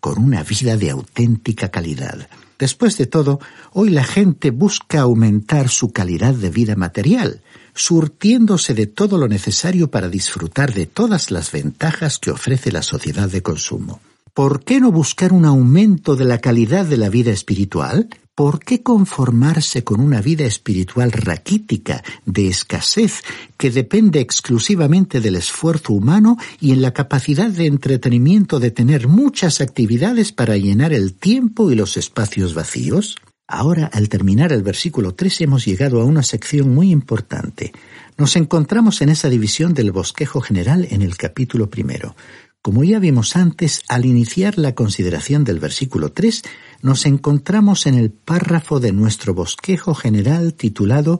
con 0.02 0.18
una 0.18 0.42
vida 0.42 0.76
de 0.76 0.90
auténtica 0.90 1.70
calidad. 1.70 2.28
Después 2.58 2.98
de 2.98 3.06
todo, 3.06 3.38
hoy 3.72 3.90
la 3.90 4.02
gente 4.02 4.50
busca 4.50 5.02
aumentar 5.02 5.68
su 5.68 5.92
calidad 5.92 6.34
de 6.34 6.50
vida 6.50 6.74
material, 6.74 7.40
surtiéndose 7.72 8.74
de 8.74 8.88
todo 8.88 9.16
lo 9.16 9.28
necesario 9.28 9.92
para 9.92 10.08
disfrutar 10.08 10.74
de 10.74 10.86
todas 10.86 11.30
las 11.30 11.52
ventajas 11.52 12.18
que 12.18 12.32
ofrece 12.32 12.72
la 12.72 12.82
sociedad 12.82 13.28
de 13.28 13.44
consumo. 13.44 14.00
¿Por 14.34 14.64
qué 14.64 14.80
no 14.80 14.90
buscar 14.90 15.34
un 15.34 15.44
aumento 15.44 16.16
de 16.16 16.24
la 16.24 16.38
calidad 16.38 16.86
de 16.86 16.96
la 16.96 17.10
vida 17.10 17.30
espiritual? 17.30 18.08
¿Por 18.34 18.60
qué 18.60 18.82
conformarse 18.82 19.84
con 19.84 20.00
una 20.00 20.22
vida 20.22 20.46
espiritual 20.46 21.12
raquítica, 21.12 22.02
de 22.24 22.48
escasez, 22.48 23.20
que 23.58 23.70
depende 23.70 24.20
exclusivamente 24.20 25.20
del 25.20 25.36
esfuerzo 25.36 25.92
humano 25.92 26.38
y 26.62 26.72
en 26.72 26.80
la 26.80 26.94
capacidad 26.94 27.50
de 27.50 27.66
entretenimiento 27.66 28.58
de 28.58 28.70
tener 28.70 29.06
muchas 29.06 29.60
actividades 29.60 30.32
para 30.32 30.56
llenar 30.56 30.94
el 30.94 31.12
tiempo 31.12 31.70
y 31.70 31.74
los 31.74 31.98
espacios 31.98 32.54
vacíos? 32.54 33.16
Ahora, 33.46 33.90
al 33.92 34.08
terminar 34.08 34.50
el 34.50 34.62
versículo 34.62 35.14
3, 35.14 35.42
hemos 35.42 35.66
llegado 35.66 36.00
a 36.00 36.06
una 36.06 36.22
sección 36.22 36.74
muy 36.74 36.90
importante. 36.90 37.70
Nos 38.16 38.36
encontramos 38.36 39.02
en 39.02 39.10
esa 39.10 39.28
división 39.28 39.74
del 39.74 39.92
bosquejo 39.92 40.40
general 40.40 40.86
en 40.90 41.02
el 41.02 41.18
capítulo 41.18 41.68
primero. 41.68 42.16
Como 42.62 42.84
ya 42.84 43.00
vimos 43.00 43.34
antes, 43.34 43.82
al 43.88 44.06
iniciar 44.06 44.56
la 44.56 44.76
consideración 44.76 45.42
del 45.42 45.58
versículo 45.58 46.12
3, 46.12 46.44
nos 46.80 47.06
encontramos 47.06 47.86
en 47.86 47.96
el 47.96 48.12
párrafo 48.12 48.78
de 48.78 48.92
nuestro 48.92 49.34
bosquejo 49.34 49.94
general 49.94 50.54
titulado 50.54 51.18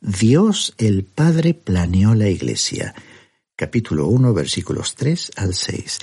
Dios 0.00 0.74
el 0.78 1.04
Padre 1.04 1.54
planeó 1.54 2.16
la 2.16 2.28
Iglesia. 2.28 2.96
Capítulo 3.54 4.08
1, 4.08 4.34
versículos 4.34 4.96
3 4.96 5.30
al 5.36 5.54
6. 5.54 5.98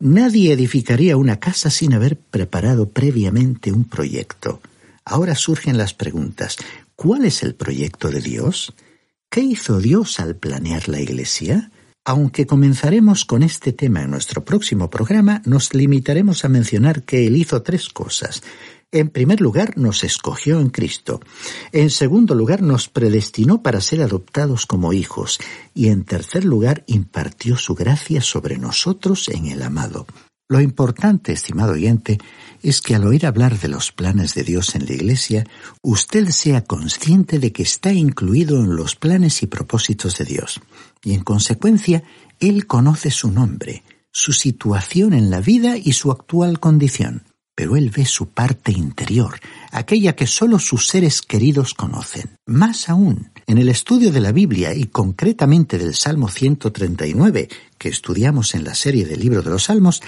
Nadie 0.00 0.52
edificaría 0.52 1.16
una 1.16 1.38
casa 1.38 1.70
sin 1.70 1.94
haber 1.94 2.16
preparado 2.16 2.88
previamente 2.88 3.70
un 3.70 3.84
proyecto. 3.84 4.60
Ahora 5.04 5.36
surgen 5.36 5.78
las 5.78 5.94
preguntas. 5.94 6.56
¿Cuál 6.96 7.24
es 7.24 7.44
el 7.44 7.54
proyecto 7.54 8.10
de 8.10 8.20
Dios? 8.20 8.74
¿Qué 9.30 9.42
hizo 9.42 9.78
Dios 9.78 10.18
al 10.18 10.34
planear 10.34 10.88
la 10.88 11.00
Iglesia? 11.00 11.70
Aunque 12.06 12.46
comenzaremos 12.46 13.24
con 13.24 13.42
este 13.42 13.72
tema 13.72 14.02
en 14.02 14.10
nuestro 14.10 14.44
próximo 14.44 14.90
programa, 14.90 15.40
nos 15.46 15.72
limitaremos 15.72 16.44
a 16.44 16.50
mencionar 16.50 17.02
que 17.04 17.26
Él 17.26 17.36
hizo 17.36 17.62
tres 17.62 17.88
cosas. 17.88 18.42
En 18.92 19.08
primer 19.08 19.40
lugar, 19.40 19.78
nos 19.78 20.04
escogió 20.04 20.60
en 20.60 20.68
Cristo. 20.68 21.20
En 21.72 21.88
segundo 21.88 22.34
lugar, 22.34 22.60
nos 22.60 22.90
predestinó 22.90 23.62
para 23.62 23.80
ser 23.80 24.02
adoptados 24.02 24.66
como 24.66 24.92
hijos. 24.92 25.40
Y 25.72 25.88
en 25.88 26.04
tercer 26.04 26.44
lugar, 26.44 26.84
impartió 26.86 27.56
su 27.56 27.74
gracia 27.74 28.20
sobre 28.20 28.58
nosotros 28.58 29.30
en 29.30 29.46
el 29.46 29.62
amado. 29.62 30.06
Lo 30.46 30.60
importante, 30.60 31.32
estimado 31.32 31.72
oyente, 31.72 32.18
es 32.62 32.82
que 32.82 32.94
al 32.94 33.06
oír 33.06 33.24
hablar 33.24 33.58
de 33.58 33.68
los 33.68 33.92
planes 33.92 34.34
de 34.34 34.44
Dios 34.44 34.74
en 34.74 34.84
la 34.84 34.92
Iglesia, 34.92 35.44
usted 35.80 36.28
sea 36.28 36.62
consciente 36.62 37.38
de 37.38 37.50
que 37.50 37.62
está 37.62 37.94
incluido 37.94 38.60
en 38.60 38.76
los 38.76 38.94
planes 38.94 39.42
y 39.42 39.46
propósitos 39.46 40.18
de 40.18 40.26
Dios. 40.26 40.60
Y 41.04 41.14
en 41.14 41.22
consecuencia, 41.22 42.02
Él 42.40 42.66
conoce 42.66 43.10
su 43.10 43.30
nombre, 43.30 43.84
su 44.10 44.32
situación 44.32 45.12
en 45.12 45.30
la 45.30 45.40
vida 45.40 45.76
y 45.76 45.92
su 45.92 46.10
actual 46.10 46.60
condición 46.60 47.24
pero 47.54 47.76
él 47.76 47.90
ve 47.90 48.04
su 48.04 48.28
parte 48.30 48.72
interior, 48.72 49.38
aquella 49.70 50.16
que 50.16 50.26
sólo 50.26 50.58
sus 50.58 50.88
seres 50.88 51.22
queridos 51.22 51.74
conocen. 51.74 52.36
Más 52.46 52.88
aún, 52.88 53.30
en 53.46 53.58
el 53.58 53.68
estudio 53.68 54.10
de 54.10 54.20
la 54.20 54.32
Biblia 54.32 54.74
y 54.74 54.86
concretamente 54.86 55.78
del 55.78 55.94
Salmo 55.94 56.28
139, 56.28 57.48
que 57.78 57.88
estudiamos 57.88 58.54
en 58.54 58.64
la 58.64 58.74
serie 58.74 59.06
del 59.06 59.20
libro 59.20 59.42
de 59.42 59.50
los 59.50 59.64
Salmos, 59.64 60.02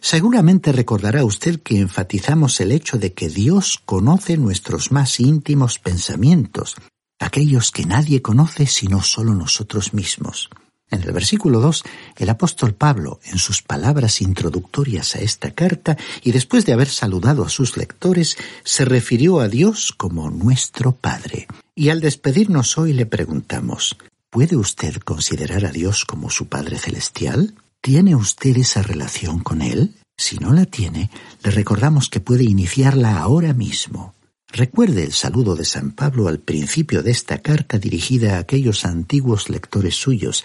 seguramente 0.00 0.72
recordará 0.72 1.24
usted 1.24 1.60
que 1.60 1.78
enfatizamos 1.78 2.60
el 2.60 2.72
hecho 2.72 2.98
de 2.98 3.14
que 3.14 3.28
Dios 3.28 3.80
conoce 3.84 4.36
nuestros 4.36 4.92
más 4.92 5.20
íntimos 5.20 5.78
pensamientos, 5.78 6.76
aquellos 7.20 7.70
que 7.70 7.84
nadie 7.84 8.22
conoce 8.22 8.66
sino 8.66 9.02
solo 9.02 9.34
nosotros 9.34 9.94
mismos. 9.94 10.50
En 10.90 11.02
el 11.02 11.12
versículo 11.12 11.60
2, 11.60 11.84
el 12.16 12.30
apóstol 12.30 12.74
Pablo, 12.74 13.20
en 13.24 13.38
sus 13.38 13.62
palabras 13.62 14.20
introductorias 14.20 15.14
a 15.14 15.20
esta 15.20 15.52
carta, 15.52 15.96
y 16.24 16.32
después 16.32 16.66
de 16.66 16.72
haber 16.72 16.88
saludado 16.88 17.44
a 17.44 17.48
sus 17.48 17.76
lectores, 17.76 18.36
se 18.64 18.84
refirió 18.84 19.38
a 19.38 19.48
Dios 19.48 19.92
como 19.96 20.30
nuestro 20.30 20.90
Padre. 20.92 21.46
Y 21.76 21.90
al 21.90 22.00
despedirnos 22.00 22.76
hoy 22.76 22.92
le 22.92 23.06
preguntamos, 23.06 23.96
¿puede 24.30 24.56
usted 24.56 24.96
considerar 24.96 25.64
a 25.64 25.70
Dios 25.70 26.04
como 26.04 26.28
su 26.28 26.48
Padre 26.48 26.76
Celestial? 26.76 27.54
¿Tiene 27.80 28.16
usted 28.16 28.56
esa 28.56 28.82
relación 28.82 29.38
con 29.38 29.62
Él? 29.62 29.94
Si 30.18 30.38
no 30.38 30.52
la 30.52 30.66
tiene, 30.66 31.10
le 31.44 31.50
recordamos 31.52 32.10
que 32.10 32.20
puede 32.20 32.44
iniciarla 32.44 33.18
ahora 33.18 33.54
mismo. 33.54 34.14
Recuerde 34.52 35.04
el 35.04 35.12
saludo 35.12 35.54
de 35.54 35.64
San 35.64 35.92
Pablo 35.92 36.26
al 36.26 36.40
principio 36.40 37.02
de 37.02 37.12
esta 37.12 37.38
carta 37.38 37.78
dirigida 37.78 38.36
a 38.36 38.40
aquellos 38.40 38.84
antiguos 38.84 39.48
lectores 39.48 39.94
suyos 39.94 40.42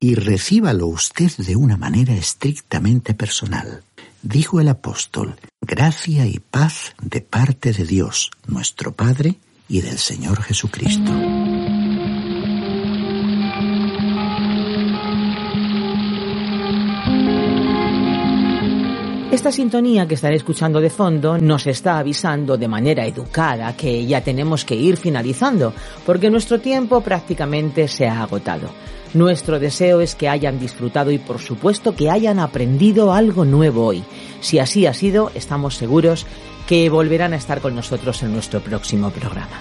y 0.00 0.16
recíbalo 0.16 0.86
usted 0.86 1.30
de 1.38 1.54
una 1.54 1.76
manera 1.76 2.14
estrictamente 2.14 3.14
personal. 3.14 3.84
Dijo 4.22 4.60
el 4.60 4.68
apóstol, 4.68 5.36
gracia 5.60 6.26
y 6.26 6.40
paz 6.40 6.94
de 7.00 7.20
parte 7.20 7.72
de 7.72 7.84
Dios, 7.84 8.32
nuestro 8.46 8.92
Padre, 8.92 9.36
y 9.68 9.82
del 9.82 9.98
Señor 9.98 10.42
Jesucristo. 10.42 11.12
Esta 19.38 19.52
sintonía 19.52 20.08
que 20.08 20.16
estaré 20.16 20.34
escuchando 20.34 20.80
de 20.80 20.90
fondo 20.90 21.38
nos 21.38 21.68
está 21.68 22.00
avisando 22.00 22.58
de 22.58 22.66
manera 22.66 23.06
educada 23.06 23.76
que 23.76 24.04
ya 24.04 24.20
tenemos 24.20 24.64
que 24.64 24.74
ir 24.74 24.96
finalizando, 24.96 25.72
porque 26.04 26.28
nuestro 26.28 26.58
tiempo 26.58 27.00
prácticamente 27.02 27.86
se 27.86 28.08
ha 28.08 28.24
agotado. 28.24 28.68
Nuestro 29.14 29.60
deseo 29.60 30.00
es 30.00 30.16
que 30.16 30.28
hayan 30.28 30.58
disfrutado 30.58 31.12
y 31.12 31.18
por 31.18 31.38
supuesto 31.38 31.94
que 31.94 32.10
hayan 32.10 32.40
aprendido 32.40 33.12
algo 33.12 33.44
nuevo 33.44 33.86
hoy. 33.86 34.02
Si 34.40 34.58
así 34.58 34.86
ha 34.86 34.92
sido, 34.92 35.30
estamos 35.36 35.76
seguros 35.76 36.26
que 36.66 36.90
volverán 36.90 37.32
a 37.32 37.36
estar 37.36 37.60
con 37.60 37.76
nosotros 37.76 38.20
en 38.24 38.32
nuestro 38.32 38.58
próximo 38.58 39.10
programa. 39.10 39.60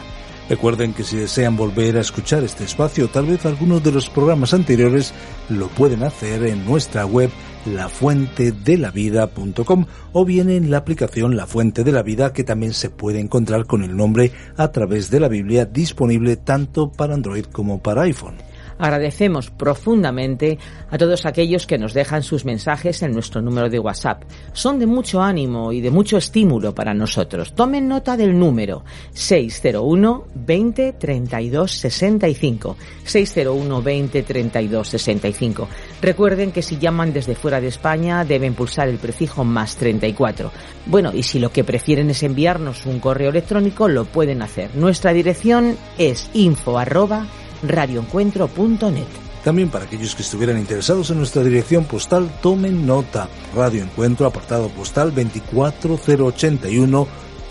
Recuerden 0.50 0.94
que 0.94 1.04
si 1.04 1.18
desean 1.18 1.56
volver 1.56 1.98
a 1.98 2.02
escuchar 2.02 2.44
este 2.44 2.64
espacio, 2.64 3.10
tal 3.10 3.28
vez 3.28 3.46
algunos 3.46 3.84
de 3.84 3.92
los 3.92 4.10
programas 4.10 4.56
anteriores, 4.56 5.14
lo 5.50 5.68
pueden 5.68 6.04
hacer 6.04 6.48
en 6.48 6.66
nuestra 6.66 7.06
web 7.06 7.30
lafuentedelavida.com 7.66 9.86
o 10.14 10.26
bien 10.26 10.50
en 10.50 10.72
la 10.72 10.78
aplicación 10.78 11.36
La 11.36 11.48
Fuente 11.48 11.84
de 11.84 11.92
la 11.92 12.04
Vida 12.04 12.34
que 12.34 12.44
también 12.44 12.74
se 12.74 12.90
puede 12.90 13.20
encontrar 13.20 13.66
con 13.66 13.84
el 13.84 13.98
nombre 13.98 14.32
a 14.56 14.72
través 14.72 15.10
de 15.10 15.20
la 15.20 15.28
Biblia 15.28 15.66
disponible 15.66 16.38
tanto 16.38 16.92
para 16.92 17.14
Android 17.14 17.46
como 17.46 17.82
para 17.82 18.04
iPhone. 18.04 18.36
Agradecemos 18.80 19.50
profundamente 19.50 20.58
a 20.90 20.98
todos 20.98 21.26
aquellos 21.26 21.66
que 21.66 21.78
nos 21.78 21.94
dejan 21.94 22.24
sus 22.24 22.46
mensajes 22.46 23.02
en 23.02 23.12
nuestro 23.12 23.42
número 23.42 23.70
de 23.70 23.80
WhatsApp. 23.80 24.24
Son 24.54 24.80
de 24.80 24.86
mucho 24.86 25.22
ánimo 25.22 25.72
y 25.72 25.82
de 25.82 25.92
mucho 25.92 26.18
estímulo 26.18 26.76
para 26.76 26.94
nosotros. 26.94 27.54
Tomen 27.54 27.88
nota 27.88 28.18
del 28.18 28.38
número 28.38 28.84
601 29.14 30.26
20 30.36 30.94
32 30.94 31.72
65. 31.72 32.78
601 33.04 33.82
20 33.82 34.24
32 34.24 34.88
65. 34.88 35.68
Recuerden 36.02 36.52
que 36.52 36.62
si 36.62 36.78
llaman 36.78 37.14
desde 37.14 37.36
fuera 37.36 37.60
de 37.62 37.68
España 37.68 38.24
deben 38.26 38.54
pulsar 38.54 38.88
el 38.88 38.98
prefijo 38.98 39.44
más 39.44 39.76
34. 39.76 40.52
Bueno, 40.86 41.12
y 41.14 41.24
si 41.24 41.40
lo 41.40 41.52
que 41.52 41.64
prefieren 41.64 42.10
es 42.10 42.24
enviarnos 42.24 42.86
un 42.86 43.00
correo 43.00 43.30
electrónico, 43.30 43.88
lo 43.88 44.06
pueden 44.06 44.42
hacer. 44.42 44.76
Nuestra 44.76 45.14
dirección 45.14 45.78
es 45.98 46.30
info 46.34 46.78
arroba 46.78 47.26
radioencuentro.net. 47.64 49.08
También 49.44 49.70
para 49.70 49.86
aquellos 49.86 50.14
que 50.14 50.24
estuvieran 50.24 50.58
interesados 50.58 51.10
en 51.10 51.20
nuestra 51.20 51.42
dirección 51.44 51.86
postal, 51.86 52.30
tomen 52.42 52.86
nota. 52.86 53.30
Radio 53.56 53.84
Encuentro, 53.84 54.28
apartado 54.28 54.68
postal 54.70 55.14
24081 55.14 57.08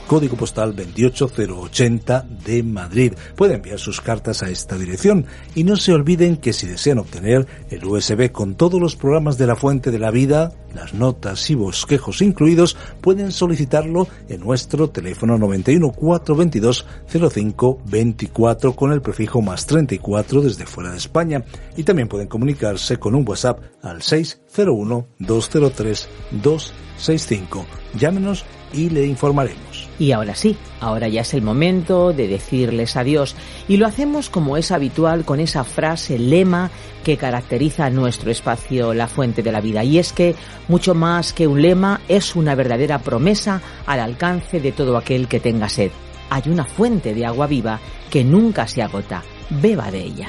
código 0.06 0.36
postal 0.36 0.74
28080 0.74 2.26
de 2.44 2.62
Madrid. 2.62 3.12
Puede 3.34 3.54
enviar 3.54 3.78
sus 3.78 4.00
cartas 4.00 4.42
a 4.42 4.50
esta 4.50 4.78
dirección 4.78 5.26
y 5.54 5.64
no 5.64 5.76
se 5.76 5.92
olviden 5.92 6.36
que 6.36 6.52
si 6.52 6.66
desean 6.66 6.98
obtener 6.98 7.46
el 7.70 7.84
USB 7.84 8.30
con 8.30 8.54
todos 8.54 8.80
los 8.80 8.96
programas 8.96 9.36
de 9.38 9.46
la 9.46 9.56
Fuente 9.56 9.90
de 9.90 9.98
la 9.98 10.10
Vida, 10.10 10.52
las 10.74 10.94
notas 10.94 11.50
y 11.50 11.54
bosquejos 11.54 12.22
incluidos, 12.22 12.76
pueden 13.00 13.32
solicitarlo 13.32 14.06
en 14.28 14.40
nuestro 14.40 14.90
teléfono 14.90 15.38
91 15.38 15.92
422 15.92 16.86
05 17.30 17.82
24 17.84 18.76
con 18.76 18.92
el 18.92 19.02
prefijo 19.02 19.42
más 19.42 19.66
34 19.66 20.42
desde 20.42 20.66
fuera 20.66 20.92
de 20.92 20.98
España 20.98 21.44
y 21.76 21.82
también 21.82 22.08
pueden 22.08 22.28
comunicarse 22.28 22.98
con 22.98 23.14
un 23.14 23.26
WhatsApp 23.26 23.60
al 23.82 24.02
601 24.02 25.06
203 25.18 26.08
265. 26.42 27.66
Llámenos 27.98 28.44
y 28.72 28.90
le 28.90 29.06
informaremos. 29.06 29.88
Y 29.98 30.12
ahora 30.12 30.34
sí, 30.34 30.56
ahora 30.80 31.08
ya 31.08 31.22
es 31.22 31.32
el 31.34 31.42
momento 31.42 32.12
de 32.12 32.28
decirles 32.28 32.96
adiós 32.96 33.34
y 33.66 33.78
lo 33.78 33.86
hacemos 33.86 34.28
como 34.28 34.56
es 34.56 34.70
habitual 34.70 35.24
con 35.24 35.40
esa 35.40 35.64
frase 35.64 36.18
lema 36.18 36.70
que 37.02 37.16
caracteriza 37.16 37.88
nuestro 37.88 38.30
espacio 38.30 38.92
La 38.92 39.06
Fuente 39.06 39.42
de 39.42 39.52
la 39.52 39.60
Vida 39.60 39.84
y 39.84 39.98
es 39.98 40.12
que 40.12 40.34
mucho 40.68 40.94
más 40.94 41.32
que 41.32 41.46
un 41.46 41.62
lema 41.62 42.00
es 42.08 42.36
una 42.36 42.54
verdadera 42.54 42.98
promesa 42.98 43.62
al 43.86 44.00
alcance 44.00 44.60
de 44.60 44.72
todo 44.72 44.96
aquel 44.96 45.28
que 45.28 45.40
tenga 45.40 45.68
sed. 45.68 45.90
Hay 46.28 46.42
una 46.46 46.64
fuente 46.64 47.14
de 47.14 47.24
agua 47.24 47.46
viva 47.46 47.80
que 48.10 48.24
nunca 48.24 48.66
se 48.66 48.82
agota. 48.82 49.22
Beba 49.48 49.90
de 49.90 50.02
ella. 50.02 50.28